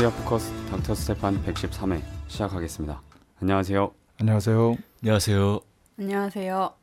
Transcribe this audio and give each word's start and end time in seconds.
코리아 0.00 0.10
포커스 0.16 0.50
닥터 0.70 0.94
스테판 0.94 1.44
113회 1.44 2.02
시작하겠습니다. 2.26 3.02
안녕하세요. 3.42 3.92
안녕하세요. 4.18 4.76
안녕하세요. 5.02 5.60
안녕하세요. 5.98 6.74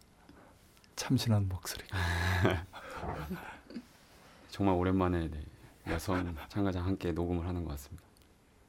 참신한 0.95 1.49
목소리. 1.49 1.83
정말 4.49 4.75
오랜만에 4.75 5.31
네, 5.31 5.43
여성 5.87 6.35
참가자 6.47 6.79
함께 6.79 7.11
녹음을 7.11 7.47
하는 7.47 7.63
것 7.63 7.71
같습니다. 7.71 8.03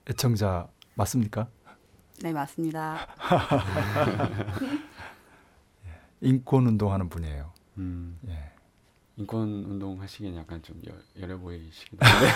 애청자 0.09 0.67
맞습니까? 0.95 1.47
네, 2.23 2.33
맞습니다. 2.33 3.07
인권 6.23 6.69
운동하는 6.69 7.11
분이에요. 7.11 7.53
음, 7.77 8.19
예. 8.29 8.51
인권 9.19 9.65
운동 9.65 10.01
하시기엔 10.01 10.37
약간 10.37 10.63
좀 10.63 10.81
여, 10.89 10.93
여려 11.21 11.37
보이시기도 11.39 11.99
한데 12.07 12.29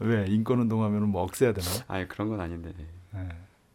왜 0.00 0.26
인권 0.28 0.58
운동하면 0.60 1.08
뭐 1.08 1.22
억세야 1.22 1.52
되나? 1.52 1.68
아 1.86 2.06
그런 2.06 2.28
건 2.28 2.40
아닌데 2.40 2.72
네. 2.76 2.86
예. 3.14 3.28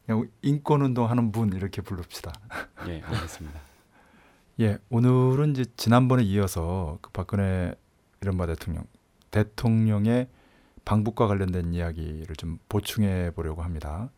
그냥 0.06 0.30
인권 0.42 0.81
운동하는 0.81 1.31
분 1.31 1.53
이렇게 1.53 1.81
부릅시다. 1.81 2.34
예 2.88 3.02
알겠습니다. 3.02 3.59
예, 4.61 4.80
오늘은 4.89 5.52
이제 5.52 5.66
지난번에 5.78 6.23
이어서 6.23 6.97
그 7.02 7.12
박근혜 7.12 7.75
이른바 8.22 8.47
대통령 8.47 8.84
대통령의 9.30 10.28
방북과 10.86 11.28
관련된 11.28 11.73
이야기를 11.73 12.36
좀 12.36 12.58
보충해 12.67 13.31
보려고 13.36 13.62
합니다. 13.62 14.09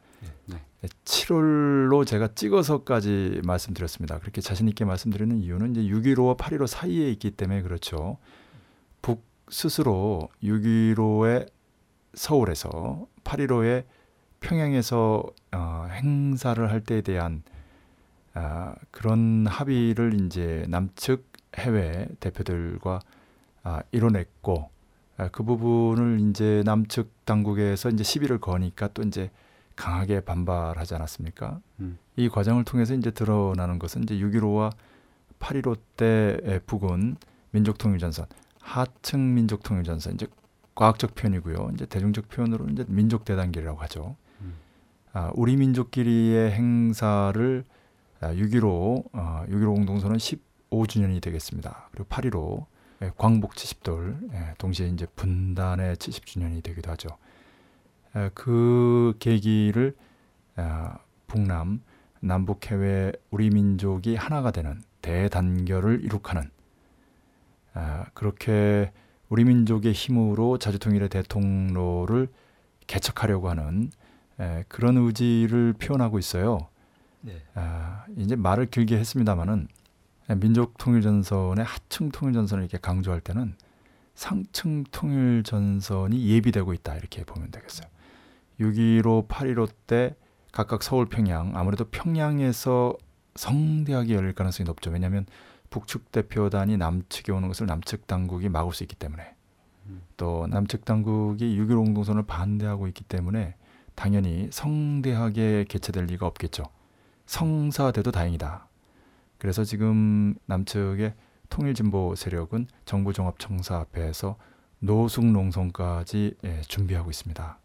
네. 0.45 0.57
7월로 1.05 2.05
제가 2.05 2.29
찍어서까지 2.35 3.41
말씀드렸습니다. 3.43 4.19
그렇게 4.19 4.41
자신 4.41 4.67
있게 4.69 4.85
말씀드리는 4.85 5.37
이유는 5.37 5.75
이제 5.75 5.81
6.15와 5.81 6.37
8.15 6.37 6.67
사이에 6.67 7.11
있기 7.11 7.31
때문에 7.31 7.61
그렇죠. 7.61 8.17
북 9.01 9.23
스스로 9.49 10.29
6.15의 10.43 11.49
서울에서 12.13 13.07
8.15의 13.23 13.85
평양에서 14.39 15.23
어, 15.51 15.87
행사를 15.91 16.69
할 16.69 16.81
때에 16.81 17.01
대한 17.01 17.43
아, 18.33 18.75
그런 18.91 19.47
합의를 19.47 20.21
이제 20.21 20.65
남측 20.69 21.27
해외 21.57 22.07
대표들과 22.19 23.01
아, 23.63 23.81
이뤄냈고 23.91 24.69
아, 25.17 25.27
그 25.29 25.43
부분을 25.43 26.29
이제 26.29 26.63
남측 26.65 27.25
당국에서 27.25 27.89
이제 27.89 28.03
시비를 28.03 28.39
거니까 28.39 28.87
또 28.93 29.01
이제 29.01 29.29
강하게 29.79 30.19
반발하지 30.19 30.93
않았습니까? 30.95 31.61
음. 31.79 31.97
이 32.17 32.27
과정을 32.27 32.65
통해서 32.65 32.93
이제 32.93 33.11
드러나는 33.11 33.79
것은 33.79 34.03
이제 34.03 34.15
6.15와 34.15 34.73
8.15 35.39 35.77
때 35.95 36.59
북은 36.65 37.15
민족통일전선, 37.51 38.25
하층 38.59 39.33
민족통일전선 39.35 40.15
이제 40.15 40.27
과학적 40.75 41.15
표현이고요. 41.15 41.71
이제 41.73 41.85
대중적 41.85 42.27
표현으로 42.27 42.67
이제 42.67 42.83
민족 42.89 43.23
대단결이라고 43.23 43.79
하죠. 43.83 44.17
음. 44.41 44.55
아, 45.13 45.31
우리 45.33 45.55
민족끼리의 45.55 46.51
행사를 46.51 47.63
아, 48.19 48.33
6.15 48.33 49.05
어, 49.13 49.45
6.15 49.47 49.75
공동선언 49.75 50.17
15주년이 50.17 51.21
되겠습니다. 51.21 51.87
그리고 51.93 52.09
8.15 52.09 52.65
예, 53.01 53.11
광복 53.17 53.53
70돌 53.55 54.33
예, 54.33 54.55
동시에 54.57 54.89
이제 54.89 55.05
분단의 55.15 55.95
70주년이 55.95 56.61
되기도 56.61 56.91
하죠. 56.91 57.07
에, 58.15 58.29
그 58.33 59.13
계기를 59.19 59.95
아, 60.55 60.97
북남 61.27 61.81
남북 62.19 62.69
해외 62.69 63.11
우리 63.29 63.49
민족이 63.49 64.15
하나가 64.15 64.51
되는 64.51 64.81
대단결을 65.01 66.03
이룩하는 66.03 66.49
아, 67.73 68.05
그렇게 68.13 68.91
우리 69.29 69.43
민족의 69.43 69.93
힘으로 69.93 70.57
자주통일의 70.57 71.09
대통로를 71.09 72.27
개척하려고 72.87 73.49
하는 73.49 73.91
에, 74.39 74.63
그런 74.67 74.97
의지를 74.97 75.73
표현하고 75.73 76.17
있어요. 76.19 76.67
네. 77.21 77.41
아, 77.53 78.05
이제 78.17 78.35
말을 78.35 78.67
길게 78.67 78.97
했습니다마는 78.97 79.67
민족 80.37 80.77
통일 80.77 81.01
전선의 81.01 81.65
하층 81.65 82.09
통일 82.09 82.33
전선을 82.33 82.63
이렇게 82.63 82.77
강조할 82.77 83.19
때는 83.19 83.55
상층 84.13 84.83
통일 84.91 85.43
전선이 85.43 86.27
예비되고 86.27 86.73
있다 86.73 86.95
이렇게 86.97 87.23
보면 87.23 87.51
되겠어요. 87.51 87.87
6.15, 88.59 89.27
8.15 89.27 89.69
때 89.87 90.15
각각 90.51 90.83
서울, 90.83 91.05
평양 91.05 91.55
아무래도 91.55 91.85
평양에서 91.85 92.95
성대하게 93.35 94.15
열릴 94.15 94.33
가능성이 94.33 94.65
높죠. 94.65 94.89
왜냐하면 94.89 95.25
북측 95.69 96.11
대표단이 96.11 96.77
남측에 96.77 97.31
오는 97.31 97.47
것을 97.47 97.67
남측 97.67 98.07
당국이 98.07 98.49
막을 98.49 98.73
수 98.73 98.83
있기 98.83 98.95
때문에 98.95 99.35
음. 99.85 100.01
또 100.17 100.47
남측 100.47 100.85
당국이 100.85 101.57
6.15 101.57 101.75
공동선을 101.85 102.23
반대하고 102.23 102.87
있기 102.87 103.03
때문에 103.03 103.55
당연히 103.95 104.49
성대하게 104.51 105.65
개최될 105.69 106.05
리가 106.05 106.25
없겠죠. 106.25 106.63
성사돼도 107.25 108.11
다행이다. 108.11 108.67
그래서 109.37 109.63
지금 109.63 110.35
남측의 110.45 111.13
통일진보 111.49 112.15
세력은 112.15 112.67
정부 112.85 113.13
종합청사 113.13 113.77
앞에서 113.77 114.37
노숙농성까지 114.79 116.35
예, 116.43 116.61
준비하고 116.61 117.09
있습니다. 117.09 117.59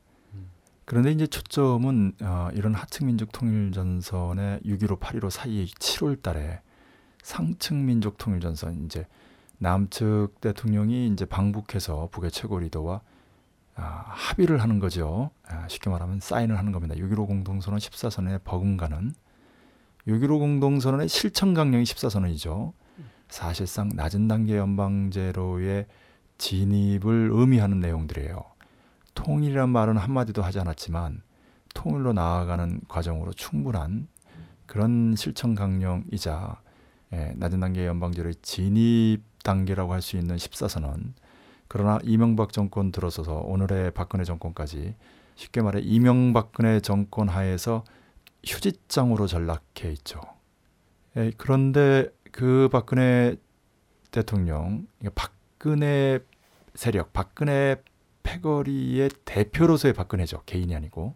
음. 0.84 0.86
그런데 0.86 1.10
이제 1.12 1.26
초점은 1.26 2.12
어, 2.22 2.48
이런 2.54 2.74
하층민족 2.74 3.32
통일 3.32 3.72
전선의 3.72 4.60
6.15, 4.60 5.00
8.15 5.00 5.30
사이에 5.30 5.64
7월 5.64 6.22
달에 6.22 6.60
상층민족 7.22 8.18
통일 8.18 8.40
전선 8.40 8.84
이제 8.84 9.06
남측 9.58 10.40
대통령이 10.40 11.08
이제 11.08 11.24
방북해서 11.24 12.08
북의 12.12 12.30
최고 12.30 12.58
리더와 12.58 13.00
아, 13.76 14.04
합의를 14.06 14.62
하는 14.62 14.78
거죠. 14.78 15.30
아, 15.48 15.66
쉽게 15.68 15.90
말하면 15.90 16.20
사인을 16.20 16.58
하는 16.58 16.70
겁니다. 16.70 16.94
6.15 16.94 17.26
공동선언 17.26 17.80
14선에 17.80 18.44
버금가는 18.44 19.12
6.15 20.06 20.38
공동선언의 20.38 21.08
실천 21.08 21.54
강령이 21.54 21.84
14선언이죠. 21.84 22.72
사실상 23.28 23.88
낮은 23.94 24.28
단계 24.28 24.56
연방제로의 24.58 25.86
진입을 26.38 27.30
의미하는 27.32 27.80
내용들이에요. 27.80 28.53
통일이란 29.14 29.70
말은 29.70 29.96
한마디도 29.96 30.42
하지 30.42 30.58
않았지만 30.60 31.22
통일로 31.74 32.12
나아가는 32.12 32.80
과정으로 32.88 33.32
충분한 33.32 34.08
그런 34.66 35.14
실천 35.16 35.54
강령이자 35.54 36.60
예, 37.12 37.32
낮은 37.36 37.60
단계 37.60 37.86
연방제로의 37.86 38.36
진입 38.42 39.22
단계라고 39.44 39.92
할 39.92 40.00
수 40.02 40.16
있는 40.16 40.36
14선언. 40.36 41.12
그러나 41.68 41.98
이명박 42.02 42.52
정권 42.52 42.90
들어서서 42.92 43.34
오늘의 43.34 43.92
박근혜 43.92 44.24
정권까지 44.24 44.94
쉽게 45.36 45.62
말해 45.62 45.80
이명박근혜 45.80 46.80
정권 46.80 47.28
하에서 47.28 47.84
휴지장으로 48.44 49.26
전락해 49.26 49.90
있죠. 49.92 50.20
예, 51.16 51.30
그런데 51.36 52.08
그 52.32 52.68
박근혜 52.70 53.36
대통령, 54.10 54.86
박근혜 55.14 56.20
세력, 56.74 57.12
박근혜 57.12 57.76
패거리의 58.24 59.10
대표로서의 59.24 59.94
박근혜죠. 59.94 60.42
개인이 60.44 60.74
아니고. 60.74 61.14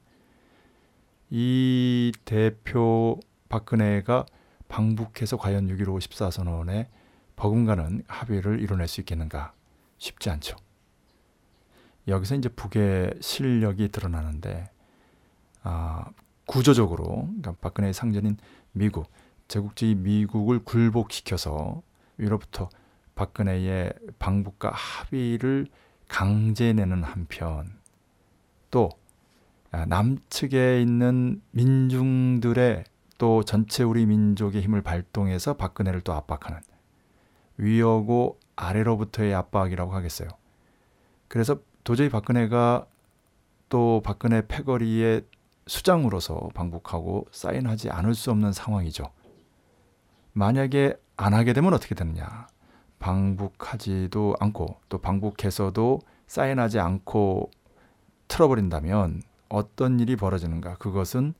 이 1.30 2.12
대표 2.24 3.18
박근혜가 3.48 4.24
방북해서 4.68 5.36
과연 5.36 5.66
6.15 5.66 5.98
14선언에 5.98 6.86
버금가는 7.36 8.04
합의를 8.06 8.60
이뤄낼 8.60 8.86
수 8.86 9.00
있겠는가? 9.00 9.52
쉽지 9.98 10.30
않죠. 10.30 10.56
여기서 12.06 12.36
이제 12.36 12.48
북의 12.48 13.14
실력이 13.20 13.88
드러나는데 13.88 14.70
아, 15.62 16.06
구조적으로 16.46 17.26
그러니까 17.26 17.52
박근혜의 17.60 17.92
상전인 17.92 18.38
미국, 18.72 19.10
제국주의 19.48 19.94
미국을 19.94 20.60
굴복시켜서 20.60 21.82
위로부터 22.16 22.68
박근혜의 23.14 23.92
방북과 24.18 24.70
합의를 24.70 25.66
강제내는 26.08 27.02
한편 27.02 27.78
또 28.70 28.90
아, 29.70 29.84
남측에 29.84 30.80
있는 30.80 31.42
민중들의 31.50 32.84
또 33.18 33.42
전체 33.42 33.82
우리 33.82 34.06
민족의 34.06 34.62
힘을 34.62 34.82
발동해서 34.82 35.54
박근혜를 35.54 36.00
또 36.00 36.12
압박하는 36.14 36.60
위하고 37.58 38.38
아래로부터의 38.56 39.34
압박이라고 39.34 39.92
하겠어요. 39.92 40.28
그래서 41.26 41.58
도저히 41.84 42.08
박근혜가 42.08 42.86
또 43.68 44.00
박근혜 44.04 44.46
패거리의 44.46 45.26
수장으로서 45.66 46.48
방북하고 46.54 47.26
사인하지 47.30 47.90
않을 47.90 48.14
수 48.14 48.30
없는 48.30 48.52
상황이죠. 48.52 49.04
만약에 50.32 50.94
안 51.16 51.34
하게 51.34 51.52
되면 51.52 51.74
어떻게 51.74 51.94
되느냐? 51.94 52.46
방북하지도 52.98 54.36
않고 54.40 54.76
또 54.88 54.98
방북해서도 54.98 56.00
사인하지 56.26 56.80
않고 56.80 57.50
틀어버린다면 58.28 59.22
어떤 59.48 60.00
일이 60.00 60.16
벌어지는가? 60.16 60.76
그것은 60.76 61.34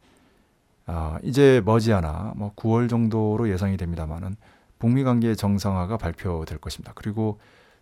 아, 0.87 1.19
이제 1.23 1.61
머지않아 1.65 2.33
뭐 2.37 2.55
9월 2.55 2.89
정도로 2.89 3.51
예상이 3.51 3.77
됩니다만은 3.77 4.37
북미 4.79 5.05
관계 5.05 5.35
정상화가 5.35 5.99
발표될 5.99 6.59
것입니다. 6.59 6.93
그리고 6.95 7.39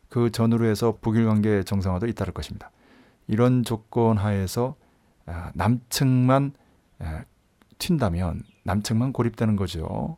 그 0.08 0.30
전후로 0.30 0.66
해서 0.66 0.98
북일 1.00 1.26
관계 1.26 1.62
정상화도 1.62 2.06
잇따를 2.06 2.32
것입니다. 2.32 2.70
이런 3.28 3.62
조건 3.62 4.18
하에서 4.18 4.76
아, 5.26 5.50
남측만 5.54 6.52
아, 7.00 7.24
튄다면 7.78 8.42
남측만 8.64 9.12
고립되는 9.12 9.56
거죠. 9.56 10.16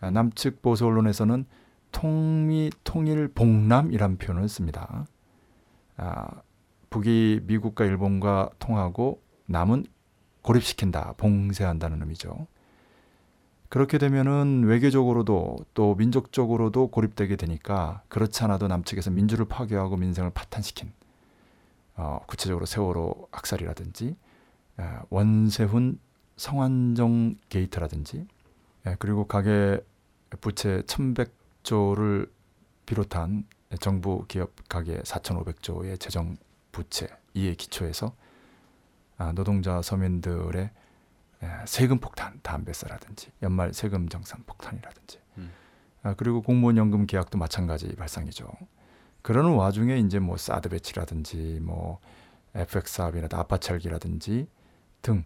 아, 0.00 0.10
남측 0.10 0.62
보수 0.62 0.86
언론에서는 0.86 1.44
통미 1.92 2.70
통일 2.84 3.28
봉남이란 3.28 4.18
표현을 4.18 4.48
씁니다. 4.48 5.06
아, 5.96 6.42
북이 6.90 7.42
미국과 7.44 7.84
일본과 7.84 8.50
통하고 8.58 9.22
남은 9.46 9.86
고립시킨다, 10.42 11.14
봉쇄한다는 11.16 12.00
의미죠. 12.00 12.46
그렇게 13.68 13.96
되면은 13.96 14.64
외교적으로도 14.64 15.56
또 15.72 15.94
민족적으로도 15.94 16.88
고립되게 16.88 17.36
되니까 17.36 18.02
그렇지 18.08 18.44
않아도 18.44 18.68
남측에서 18.68 19.10
민주를 19.10 19.46
파괴하고 19.46 19.96
민생을 19.96 20.30
파탄시킨 20.30 20.92
어, 21.94 22.20
구체적으로 22.26 22.66
세월호 22.66 23.28
학살이라든지 23.32 24.14
에, 24.78 24.84
원세훈 25.08 25.98
성완종 26.36 27.36
게이트라든지 27.48 28.26
에, 28.86 28.96
그리고 28.98 29.26
가계 29.26 29.80
부채 30.42 30.82
1100 30.86 31.41
조를 31.62 32.30
비롯한 32.86 33.46
정부 33.80 34.24
기업 34.28 34.50
가계 34.68 34.98
4,500조의 34.98 35.98
재정 35.98 36.36
부채 36.70 37.08
이에 37.34 37.54
기초해서 37.54 38.14
아, 39.16 39.32
노동자 39.32 39.80
서민들의 39.80 40.70
에, 41.42 41.48
세금 41.66 41.98
폭탄 41.98 42.40
담배세라든지 42.42 43.30
연말 43.42 43.72
세금 43.72 44.08
정산 44.08 44.42
폭탄이라든지 44.44 45.18
음. 45.38 45.52
아, 46.02 46.14
그리고 46.14 46.42
공무원 46.42 46.76
연금 46.76 47.06
개악도 47.06 47.38
마찬가지 47.38 47.94
발상이죠. 47.94 48.50
그러는 49.22 49.52
와중에 49.54 49.98
이제 49.98 50.18
뭐 50.18 50.36
사드 50.36 50.68
배치라든지 50.68 51.60
뭐 51.62 52.00
FX 52.54 52.94
사업이나 52.94 53.28
아파철기라든지 53.30 54.48
등 55.00 55.24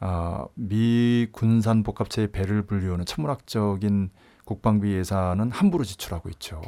아, 0.00 0.46
미 0.54 1.26
군산 1.32 1.82
복합체의 1.82 2.30
배를 2.30 2.62
불리우는 2.62 3.04
천문학적인 3.04 4.10
국방비 4.48 4.94
예산은 4.94 5.50
함부로 5.50 5.84
지출하고 5.84 6.30
있죠. 6.30 6.62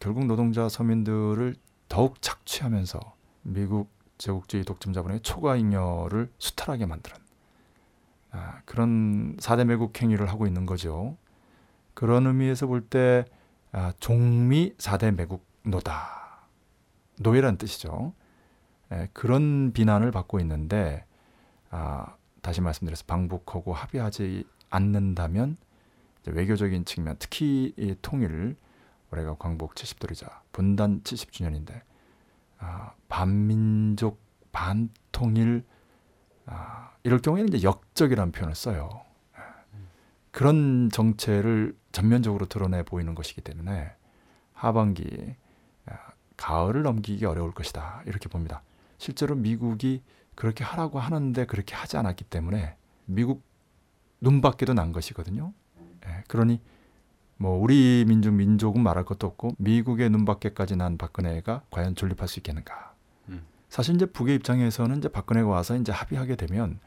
결국 0.00 0.26
노동자 0.26 0.68
서민들을 0.68 1.54
더욱 1.88 2.20
착취하면서 2.20 2.98
미국 3.42 3.88
제국주의 4.18 4.64
독점 4.64 4.92
자본의 4.92 5.20
초과 5.20 5.54
잉여를 5.54 6.32
수탈하게 6.40 6.86
만드는 6.86 7.16
아, 8.32 8.62
그런 8.64 9.36
사대 9.38 9.62
매국 9.62 10.02
행위를 10.02 10.28
하고 10.28 10.48
있는 10.48 10.66
거죠. 10.66 11.16
그런 11.94 12.26
의미에서 12.26 12.66
볼때 12.66 13.26
아, 13.70 13.92
종미 14.00 14.74
사대 14.78 15.12
매국 15.12 15.46
노다 15.62 16.48
노예란 17.20 17.58
뜻이죠. 17.58 18.12
에, 18.90 19.08
그런 19.12 19.72
비난을 19.72 20.10
받고 20.10 20.40
있는데 20.40 21.04
아, 21.70 22.16
다시 22.40 22.60
말씀드려서 22.60 23.04
방북하고 23.06 23.72
합의하지 23.72 24.48
않는다면 24.68 25.58
외교적인 26.26 26.84
측면 26.84 27.16
특히 27.18 27.74
이 27.76 27.94
통일 28.02 28.56
올해가 29.10 29.34
광복 29.36 29.74
70돌이자 29.74 30.30
분단 30.52 31.02
70주년인데 31.02 31.82
아, 32.58 32.92
반민족 33.08 34.20
반통일 34.52 35.64
아, 36.46 36.92
이럴 37.02 37.20
경우에는 37.20 37.52
이제 37.52 37.66
역적이라는 37.66 38.32
표현을 38.32 38.54
써요. 38.54 39.02
예. 39.36 39.42
그런 40.30 40.90
정체를 40.90 41.76
전면적으로 41.92 42.46
드러내 42.46 42.82
보이는 42.82 43.14
것이기 43.14 43.40
때문에 43.40 43.92
하반기 44.52 45.34
아, 45.86 45.96
가을을 46.36 46.82
넘기기 46.82 47.24
어려울 47.24 47.52
것이다 47.52 48.02
이렇게 48.06 48.28
봅니다. 48.28 48.62
실제로 48.98 49.34
미국이 49.34 50.02
그렇게 50.34 50.64
하라고 50.64 51.00
하는데 51.00 51.44
그렇게 51.46 51.74
하지 51.74 51.96
않았기 51.96 52.24
때문에 52.24 52.76
미국 53.04 53.42
눈밖에도 54.20 54.72
난 54.72 54.92
것이거든요. 54.92 55.52
예, 56.06 56.24
그러니 56.28 56.60
뭐 57.36 57.58
우리 57.60 58.04
민족 58.06 58.32
민족은 58.34 58.82
말할 58.82 59.04
것도 59.04 59.26
없고 59.26 59.56
미국의 59.58 60.10
눈밖에까지 60.10 60.76
난 60.76 60.96
박근혜가 60.96 61.62
과연 61.70 61.94
존립할 61.94 62.28
수 62.28 62.38
있겠는가? 62.38 62.94
음. 63.28 63.42
사실 63.68 63.94
이제 63.94 64.06
북의 64.06 64.36
입장에서는 64.36 64.98
이제 64.98 65.08
박근혜가 65.08 65.48
와서 65.48 65.76
이제 65.76 65.90
합의하게 65.90 66.36
되면 66.36 66.78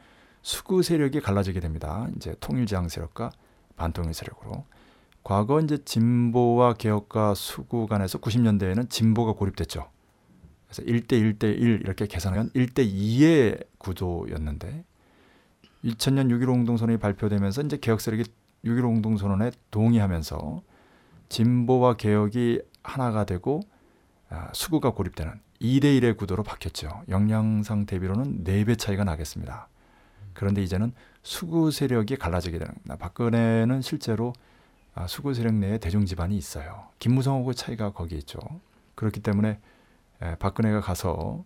수구 0.42 0.82
세력이 0.82 1.20
갈라지게 1.20 1.60
됩니다. 1.60 2.08
이제 2.16 2.34
통일지향 2.40 2.88
세력과 2.88 3.32
반통일 3.76 4.14
세력으로. 4.14 4.64
과거 5.24 5.60
이제 5.60 5.78
진보와 5.84 6.74
개혁과 6.74 7.34
수구 7.34 7.88
간에서 7.88 8.18
90년대에는 8.18 8.88
진보가 8.88 9.32
고립됐죠. 9.32 9.90
그래서 10.68 10.82
1대 10.82 11.12
1대 11.20 11.44
1 11.44 11.80
이렇게 11.80 12.06
계산하면 12.06 12.50
1대 12.50 12.88
2의 12.88 13.66
구도였는데 13.78 14.84
2000년 15.84 16.30
6.15 16.30 16.54
운동선언이 16.54 16.98
발표되면서 16.98 17.62
이제 17.62 17.76
개혁 17.78 18.00
세력이 18.00 18.24
6.15 18.66 18.96
운동선언에 18.96 19.52
동의하면서 19.70 20.62
진보와 21.28 21.94
개혁이 21.94 22.60
하나가 22.82 23.24
되고 23.24 23.60
아, 24.28 24.50
수구가 24.52 24.90
고립되는 24.90 25.32
2대 25.60 26.00
1의 26.00 26.16
구도로 26.16 26.42
바뀌었죠. 26.42 27.02
역량상 27.08 27.86
대비로는 27.86 28.44
4배 28.44 28.78
차이가 28.78 29.04
나겠습니다. 29.04 29.68
그런데 30.34 30.62
이제는 30.62 30.92
수구 31.22 31.70
세력이 31.70 32.16
갈라지게 32.16 32.58
되는. 32.58 32.74
박근혜는 32.98 33.80
실제로 33.82 34.32
아, 34.94 35.06
수구 35.06 35.34
세력 35.34 35.54
내에 35.54 35.78
대중 35.78 36.04
집안이 36.04 36.36
있어요. 36.36 36.88
김무성하고 36.98 37.52
차이가 37.52 37.92
거기에 37.92 38.18
있죠. 38.18 38.38
그렇기 38.94 39.20
때문에 39.20 39.60
에, 40.22 40.34
박근혜가 40.36 40.80
가서 40.80 41.44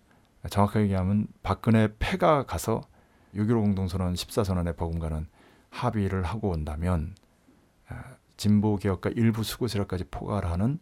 정확하게 0.48 0.84
얘기하면 0.84 1.26
박근혜 1.42 1.88
패가 1.98 2.44
가서 2.44 2.80
6.15 3.34 3.62
공동선언 3.62 4.14
14선언의 4.14 4.76
버금가는 4.76 5.26
합의를 5.70 6.22
하고 6.24 6.50
온다면 6.50 7.14
에, 7.14 7.19
진보 8.36 8.76
개혁과 8.76 9.10
일부 9.10 9.42
수구 9.42 9.68
세력까지 9.68 10.04
포괄하는 10.10 10.78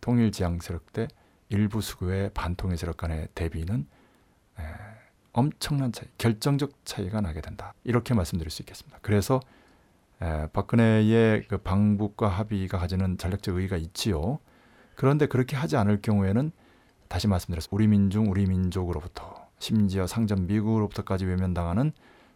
통일 0.00 0.30
지향 0.30 0.58
세력 0.60 0.92
대 0.92 1.08
일부 1.48 1.80
수구의 1.80 2.30
반통일 2.34 2.76
세력 2.76 2.98
간의 2.98 3.28
대비는 3.34 3.86
에, 4.58 4.62
엄청난 5.32 5.92
차이, 5.92 6.08
결정적 6.18 6.84
차이가 6.84 7.20
나게 7.20 7.40
된다. 7.40 7.72
이렇게 7.84 8.12
말씀드릴 8.14 8.50
수 8.50 8.62
있겠습니다. 8.62 8.98
그래서 9.02 9.40
에, 10.20 10.48
박근혜의 10.52 11.44
그 11.48 11.58
방북과 11.58 12.28
합의가 12.28 12.78
가지는 12.78 13.16
전략적 13.16 13.56
의의가 13.56 13.76
있지요. 13.76 14.38
그런데 14.94 15.26
그렇게 15.26 15.56
하지 15.56 15.76
않을 15.76 16.02
경우에는 16.02 16.50
다시 17.08 17.26
말씀드렸습니다. 17.28 17.74
우리 17.74 17.86
민중, 17.86 18.30
우리 18.30 18.46
민족으로부터 18.46 19.48
심지어 19.58 20.06
상전 20.06 20.46
미국으로부터까지 20.46 21.24
외면당하는 21.24 21.92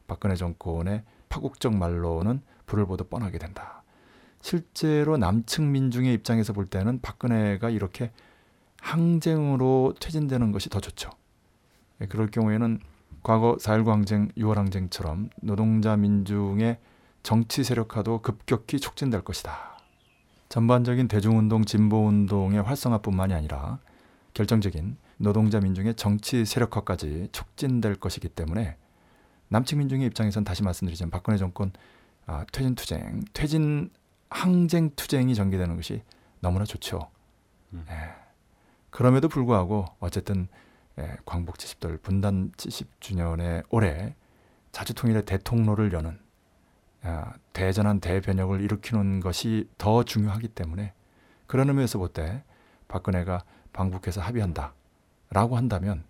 박근혜 0.07 0.35
정권의 0.35 1.02
파국적 1.29 1.75
말로는 1.75 2.41
불을 2.67 2.87
보듯 2.87 3.11
뻔하게 3.11 3.38
된다. 3.38 3.82
실제로 4.43 5.17
남측 5.17 5.63
민중의 5.63 6.13
입장에서 6.15 6.53
볼 6.53 6.67
때는 6.67 7.01
박근혜가 7.01 7.71
이렇게 7.71 8.11
항쟁으로 8.81 9.95
퇴진되는 10.01 10.53
것이 10.53 10.69
더 10.69 10.81
좋죠. 10.81 11.11
예, 12.01 12.07
그럴 12.07 12.31
경우에는 12.31 12.81
과거 13.23 13.57
4.19 13.61 13.87
항쟁, 13.87 14.29
6월 14.37 14.57
항쟁처럼 14.57 15.31
노동자 15.41 15.97
민중의 15.97 16.79
정치 17.23 17.63
세력화도 17.63 18.21
급격히 18.23 18.81
촉진될 18.81 19.23
것이다. 19.23 19.79
전반적인 20.49 21.07
대중운동, 21.07 21.65
진보운동의 21.65 22.63
활성화뿐만이 22.63 23.33
아니라 23.33 23.79
결정적인 24.35 24.97
노동자 25.19 25.61
민중의 25.61 25.95
정치 25.95 26.45
세력화까지 26.45 27.29
촉진될 27.31 27.95
것이기 27.95 28.29
때문에 28.29 28.77
남측 29.49 29.79
민중의 29.79 30.09
입장에선 30.09 30.43
다시 30.43 30.65
말씀드리자면 30.65 31.11
박근혜 31.11 31.39
정권 31.39 31.73
아, 32.27 32.45
퇴진 32.53 32.75
투쟁, 32.75 33.23
퇴진 33.33 33.91
항쟁 34.33 34.91
투쟁이 34.97 35.35
전개되는 35.35 35.77
것이 35.77 36.03
너무나 36.41 36.65
좋죠. 36.65 37.11
음. 37.73 37.87
예. 37.89 38.15
그럼에도 38.91 39.29
불구하고 39.29 39.87
어쨌든 40.01 40.49
예, 40.99 41.17
광복 41.25 41.57
70돌 41.57 42.03
분단 42.03 42.53
70주년의 42.57 43.65
올해 43.71 44.15
자주통일의 44.73 45.25
대통로를 45.25 45.93
여는 45.93 46.19
아, 47.03 47.33
대전한 47.53 48.01
대변혁을 48.01 48.61
일으키는 48.61 49.21
것이 49.21 49.69
더 49.79 50.03
중요하기 50.05 50.49
때문에 50.49 50.93
그런 51.47 51.69
의미에서 51.69 51.99
볼 51.99 52.09
때 52.12 52.43
박근혜가 52.89 53.45
방북해서 53.73 54.21
합의한다라고 54.21 55.57
한다면 55.57 56.05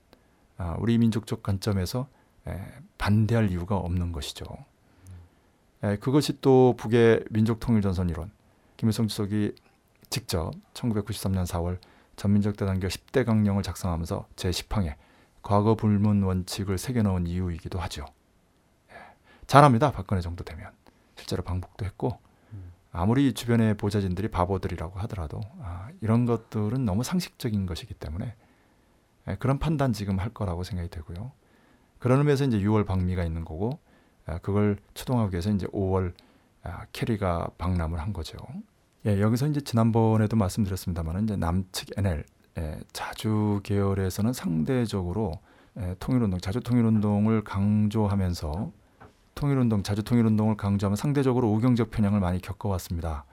아, 0.56 0.76
우리 0.78 0.98
민족적 0.98 1.42
관점에서 1.42 2.08
에, 2.48 2.60
반대할 2.98 3.50
이유가 3.50 3.76
없는 3.76 4.12
것이죠. 4.12 4.44
에, 5.82 5.96
그것이 5.96 6.40
또 6.40 6.74
북의 6.76 7.24
민족통일전선 7.30 8.10
이론 8.10 8.30
김일성 8.76 9.08
주석이 9.08 9.54
직접 10.10 10.52
1993년 10.74 11.46
4월 11.46 11.78
전민족 12.16 12.56
대단결 12.56 12.90
10대 12.90 13.24
강령을 13.24 13.62
작성하면서 13.62 14.26
제10항에 14.36 14.94
과거 15.42 15.74
불문 15.74 16.22
원칙을 16.22 16.78
새겨넣은 16.78 17.26
이유이기도 17.26 17.78
하죠. 17.80 18.04
예, 18.92 18.96
잘합니다. 19.46 19.90
박근혜 19.90 20.20
정도 20.20 20.44
되면 20.44 20.70
실제로 21.16 21.42
방북도 21.42 21.84
했고 21.84 22.18
아무리 22.92 23.32
주변의 23.32 23.78
보좌진들이 23.78 24.28
바보들이라고 24.28 25.00
하더라도 25.00 25.40
아, 25.60 25.88
이런 26.02 26.26
것들은 26.26 26.84
너무 26.84 27.02
상식적인 27.02 27.64
것이기 27.64 27.94
때문에 27.94 28.34
예, 29.28 29.36
그런 29.36 29.58
판단 29.58 29.92
지금 29.92 30.18
할 30.18 30.28
거라고 30.28 30.62
생각이 30.62 30.90
되고요. 30.90 31.32
그런 31.98 32.18
의미에서 32.18 32.44
이제 32.44 32.58
6월 32.58 32.86
방미가 32.86 33.24
있는 33.24 33.44
거고 33.44 33.70
아, 33.70 33.91
그걸 34.42 34.78
추동하기 34.94 35.32
위해서 35.32 35.50
이제 35.50 35.66
5월 35.68 36.12
아, 36.64 36.86
캐리가 36.92 37.50
방남을 37.58 37.98
한 38.00 38.12
거죠. 38.12 38.38
예, 39.06 39.20
여기서 39.20 39.48
이제 39.48 39.60
지난번에도 39.60 40.36
말씀드렸습니다만 40.36 41.24
이제 41.24 41.36
남측 41.36 41.98
NL 41.98 42.24
예, 42.58 42.78
자주 42.92 43.60
계열에서는 43.64 44.32
상대적으로 44.32 45.32
예, 45.78 45.96
통일운동, 45.98 46.38
자주 46.38 46.60
통일운동을 46.60 47.42
강조하면서 47.44 48.70
통일운동, 49.34 49.82
자주 49.82 50.02
통일운동을 50.02 50.56
강조하면 50.56 50.96
상대적으로 50.96 51.50
우경적 51.50 51.90
편향을 51.90 52.20
많이 52.20 52.40
겪어왔습니다. 52.40 53.24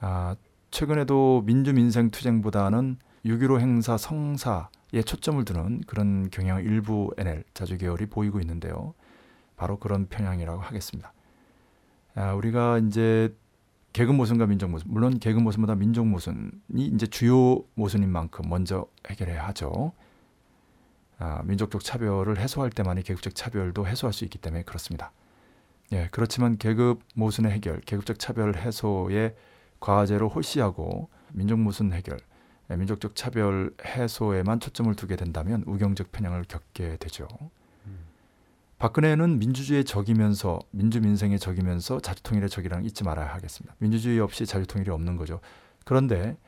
아, 0.00 0.36
최근에도 0.70 1.42
민주민생투쟁보다는 1.46 2.98
6.15 3.24 3.60
행사 3.60 3.96
성사에 3.96 5.02
초점을 5.04 5.44
두는 5.44 5.82
그런 5.86 6.30
경향을 6.30 6.64
일부 6.64 7.12
NL 7.18 7.44
자주 7.54 7.76
계열이 7.76 8.06
보이고 8.06 8.38
있는데요. 8.40 8.94
바로 9.60 9.78
그런 9.78 10.06
편향이라고 10.08 10.62
하겠습니다. 10.62 11.12
아, 12.14 12.32
우리가 12.32 12.78
이제 12.78 13.36
계급 13.92 14.16
모순과 14.16 14.46
민족 14.46 14.70
모순, 14.70 14.90
물론 14.90 15.18
계급 15.18 15.42
모순보다 15.42 15.74
민족 15.74 16.06
모순이 16.06 16.50
이제 16.76 17.06
주요 17.06 17.62
모순인 17.74 18.10
만큼 18.10 18.48
먼저 18.48 18.86
해결해야 19.10 19.46
하죠. 19.48 19.92
아, 21.18 21.42
민족적 21.44 21.84
차별을 21.84 22.38
해소할 22.38 22.70
때만이 22.70 23.02
계급적 23.02 23.34
차별도 23.34 23.86
해소할 23.86 24.14
수 24.14 24.24
있기 24.24 24.38
때문에 24.38 24.62
그렇습니다. 24.62 25.12
예, 25.92 26.08
그렇지만 26.10 26.56
계급 26.56 27.02
모순의 27.14 27.52
해결, 27.52 27.80
계급적 27.80 28.18
차별 28.18 28.56
해소의 28.56 29.34
과제로 29.78 30.30
호시하고 30.30 31.10
민족 31.32 31.60
모순 31.60 31.92
해결, 31.92 32.18
예, 32.70 32.76
민족적 32.76 33.14
차별 33.14 33.74
해소에만 33.84 34.60
초점을 34.60 34.94
두게 34.94 35.16
된다면 35.16 35.64
우경적 35.66 36.12
편향을 36.12 36.44
겪게 36.48 36.96
되죠. 36.96 37.28
박근혜는 38.80 39.38
민주주의의 39.38 39.84
적이면서 39.84 40.58
민주민생의 40.70 41.38
적이면서 41.38 42.00
자주통일의 42.00 42.48
적이라는 42.48 42.86
잊지 42.86 43.04
말아야 43.04 43.26
하겠습니다. 43.34 43.76
민주주의 43.78 44.18
없이 44.20 44.46
자주통일이 44.46 44.90
없는 44.90 45.18
거죠. 45.18 45.40
그런데 45.84 46.38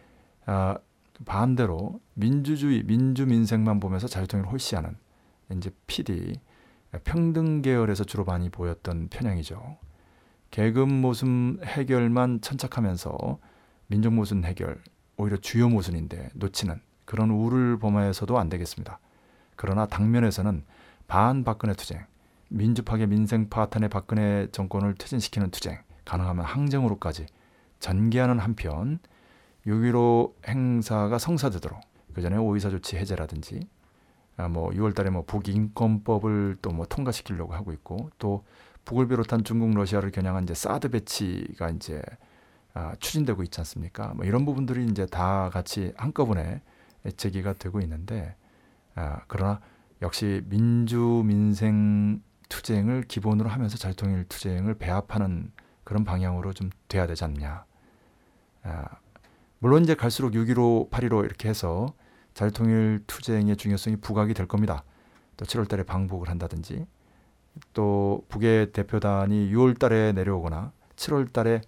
아, 0.47 0.79
반대로 1.27 2.01
민주주의, 2.15 2.83
민주민생만 2.85 3.81
보면서 3.81 4.09
자주통일을 4.09 4.51
홀시하는 4.51 4.97
이제 5.55 5.71
PD 5.87 6.41
평등 7.05 7.61
계열에서 7.61 8.05
주로 8.05 8.25
많이 8.25 8.49
보였던 8.49 9.09
편향이죠. 9.09 9.77
계급 10.51 10.89
모순 10.89 11.61
해결만 11.62 12.41
천착하면서 12.41 13.39
민족 13.89 14.15
모순 14.15 14.45
해결 14.45 14.83
오히려 15.19 15.37
주요 15.37 15.69
모순인데 15.69 16.31
놓치는 16.33 16.81
그런 17.05 17.31
우를 17.31 17.79
범하에서도 17.79 18.39
안 18.39 18.49
되겠습니다. 18.49 19.01
그러나 19.55 19.87
당면에서는 19.87 20.65
반 21.07 21.45
박근혜 21.45 21.75
투쟁, 21.75 22.07
민주파계 22.53 23.07
민생 23.07 23.49
파 23.49 23.67
탄의 23.67 23.89
박근혜 23.89 24.47
정권을 24.53 24.95
퇴진시키는 24.95 25.51
투쟁, 25.51 25.79
가능하면 26.05 26.45
항쟁으로까지 26.45 27.27
전개하는 27.81 28.39
한편 28.39 28.99
6.15 29.67 30.35
행사가 30.47 31.19
성사되도록 31.19 31.81
그 32.13 32.21
전에 32.21 32.37
오이사 32.37 32.69
조치 32.71 32.97
해제라든지 32.97 33.61
아, 34.37 34.49
뭐 34.49 34.71
6월달에 34.71 35.11
뭐 35.11 35.25
북인권법을 35.25 36.59
또 36.61 36.73
뭐 36.73 36.87
통과시키려고 36.87 37.55
하고 37.55 37.73
있고 37.73 38.11
또 38.19 38.45
북을 38.85 39.09
비롯한 39.09 39.45
중국 39.45 39.71
러시아를 39.75 40.11
겨냥한 40.11 40.45
이제 40.45 40.55
사드 40.55 40.91
배치가 40.91 41.71
이제 41.71 42.03
아, 42.75 42.95
추진되고 42.99 43.43
있지 43.45 43.61
않습니까? 43.61 44.13
뭐 44.15 44.27
이런 44.27 44.45
부분들이 44.45 44.85
이제 44.87 45.07
다 45.07 45.51
같이 45.51 45.93
한꺼번에 45.97 46.63
제기가 47.17 47.55
되고 47.55 47.81
있는데 47.81 48.37
아, 48.95 49.21
그러나 49.29 49.61
역시 50.03 50.43
민주 50.47 51.23
민생 51.25 52.21
투쟁을 52.53 53.05
기본으로 53.05 53.49
하면서 53.49 53.79
자유통일 53.79 54.27
투쟁을 54.29 54.75
배합하는 54.75 55.51
그런 55.85 56.05
방향으로 56.05 56.53
좀 56.53 56.69
돼야 56.87 57.07
되지 57.07 57.25
않냐. 57.25 57.65
아, 58.65 58.85
물론 59.59 59.83
이제 59.83 59.95
갈수록 59.95 60.33
6.15, 60.33 60.91
8.15 60.91 61.25
이렇게 61.25 61.49
해서 61.49 61.95
자유통일 62.35 63.05
투쟁의 63.07 63.57
중요성이 63.57 63.97
부각이 63.97 64.35
될 64.35 64.47
겁니다. 64.47 64.85
또 65.39 65.47
7월 65.47 65.67
달에 65.67 65.83
방북을 65.83 66.29
한다든지 66.29 66.87
또 67.73 68.27
북의 68.29 68.73
대표단이 68.73 69.51
6월 69.51 69.79
달에 69.79 70.13
내려오거나 70.13 70.73
7월 70.97 71.33
달에 71.33 71.63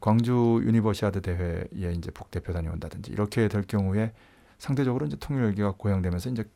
광주 0.00 0.60
유니버시아드 0.62 1.20
대회에 1.22 1.92
이제 1.96 2.12
북 2.12 2.30
대표단이 2.30 2.68
온다든지 2.68 3.10
이렇게 3.10 3.48
될 3.48 3.62
경우에 3.62 4.12
상대적으로 4.58 5.06
이제 5.06 5.16
통일 5.18 5.42
열기가 5.42 5.72
고양되면서 5.72 6.30
이제 6.30 6.48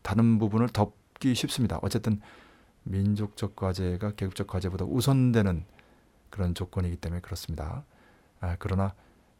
다른 0.00 0.38
부분을 0.38 0.70
덮기 0.70 1.34
쉽습니다. 1.34 1.78
어쨌든 1.82 2.20
민족적 2.84 3.56
과제가 3.56 4.12
계급적 4.12 4.46
과제보다 4.46 4.84
우선되는 4.84 5.64
그런 6.30 6.54
조건이기 6.54 6.96
때문에 6.96 7.20
그렇습니다. 7.20 7.84
아, 8.40 8.56
그러나 8.58 8.94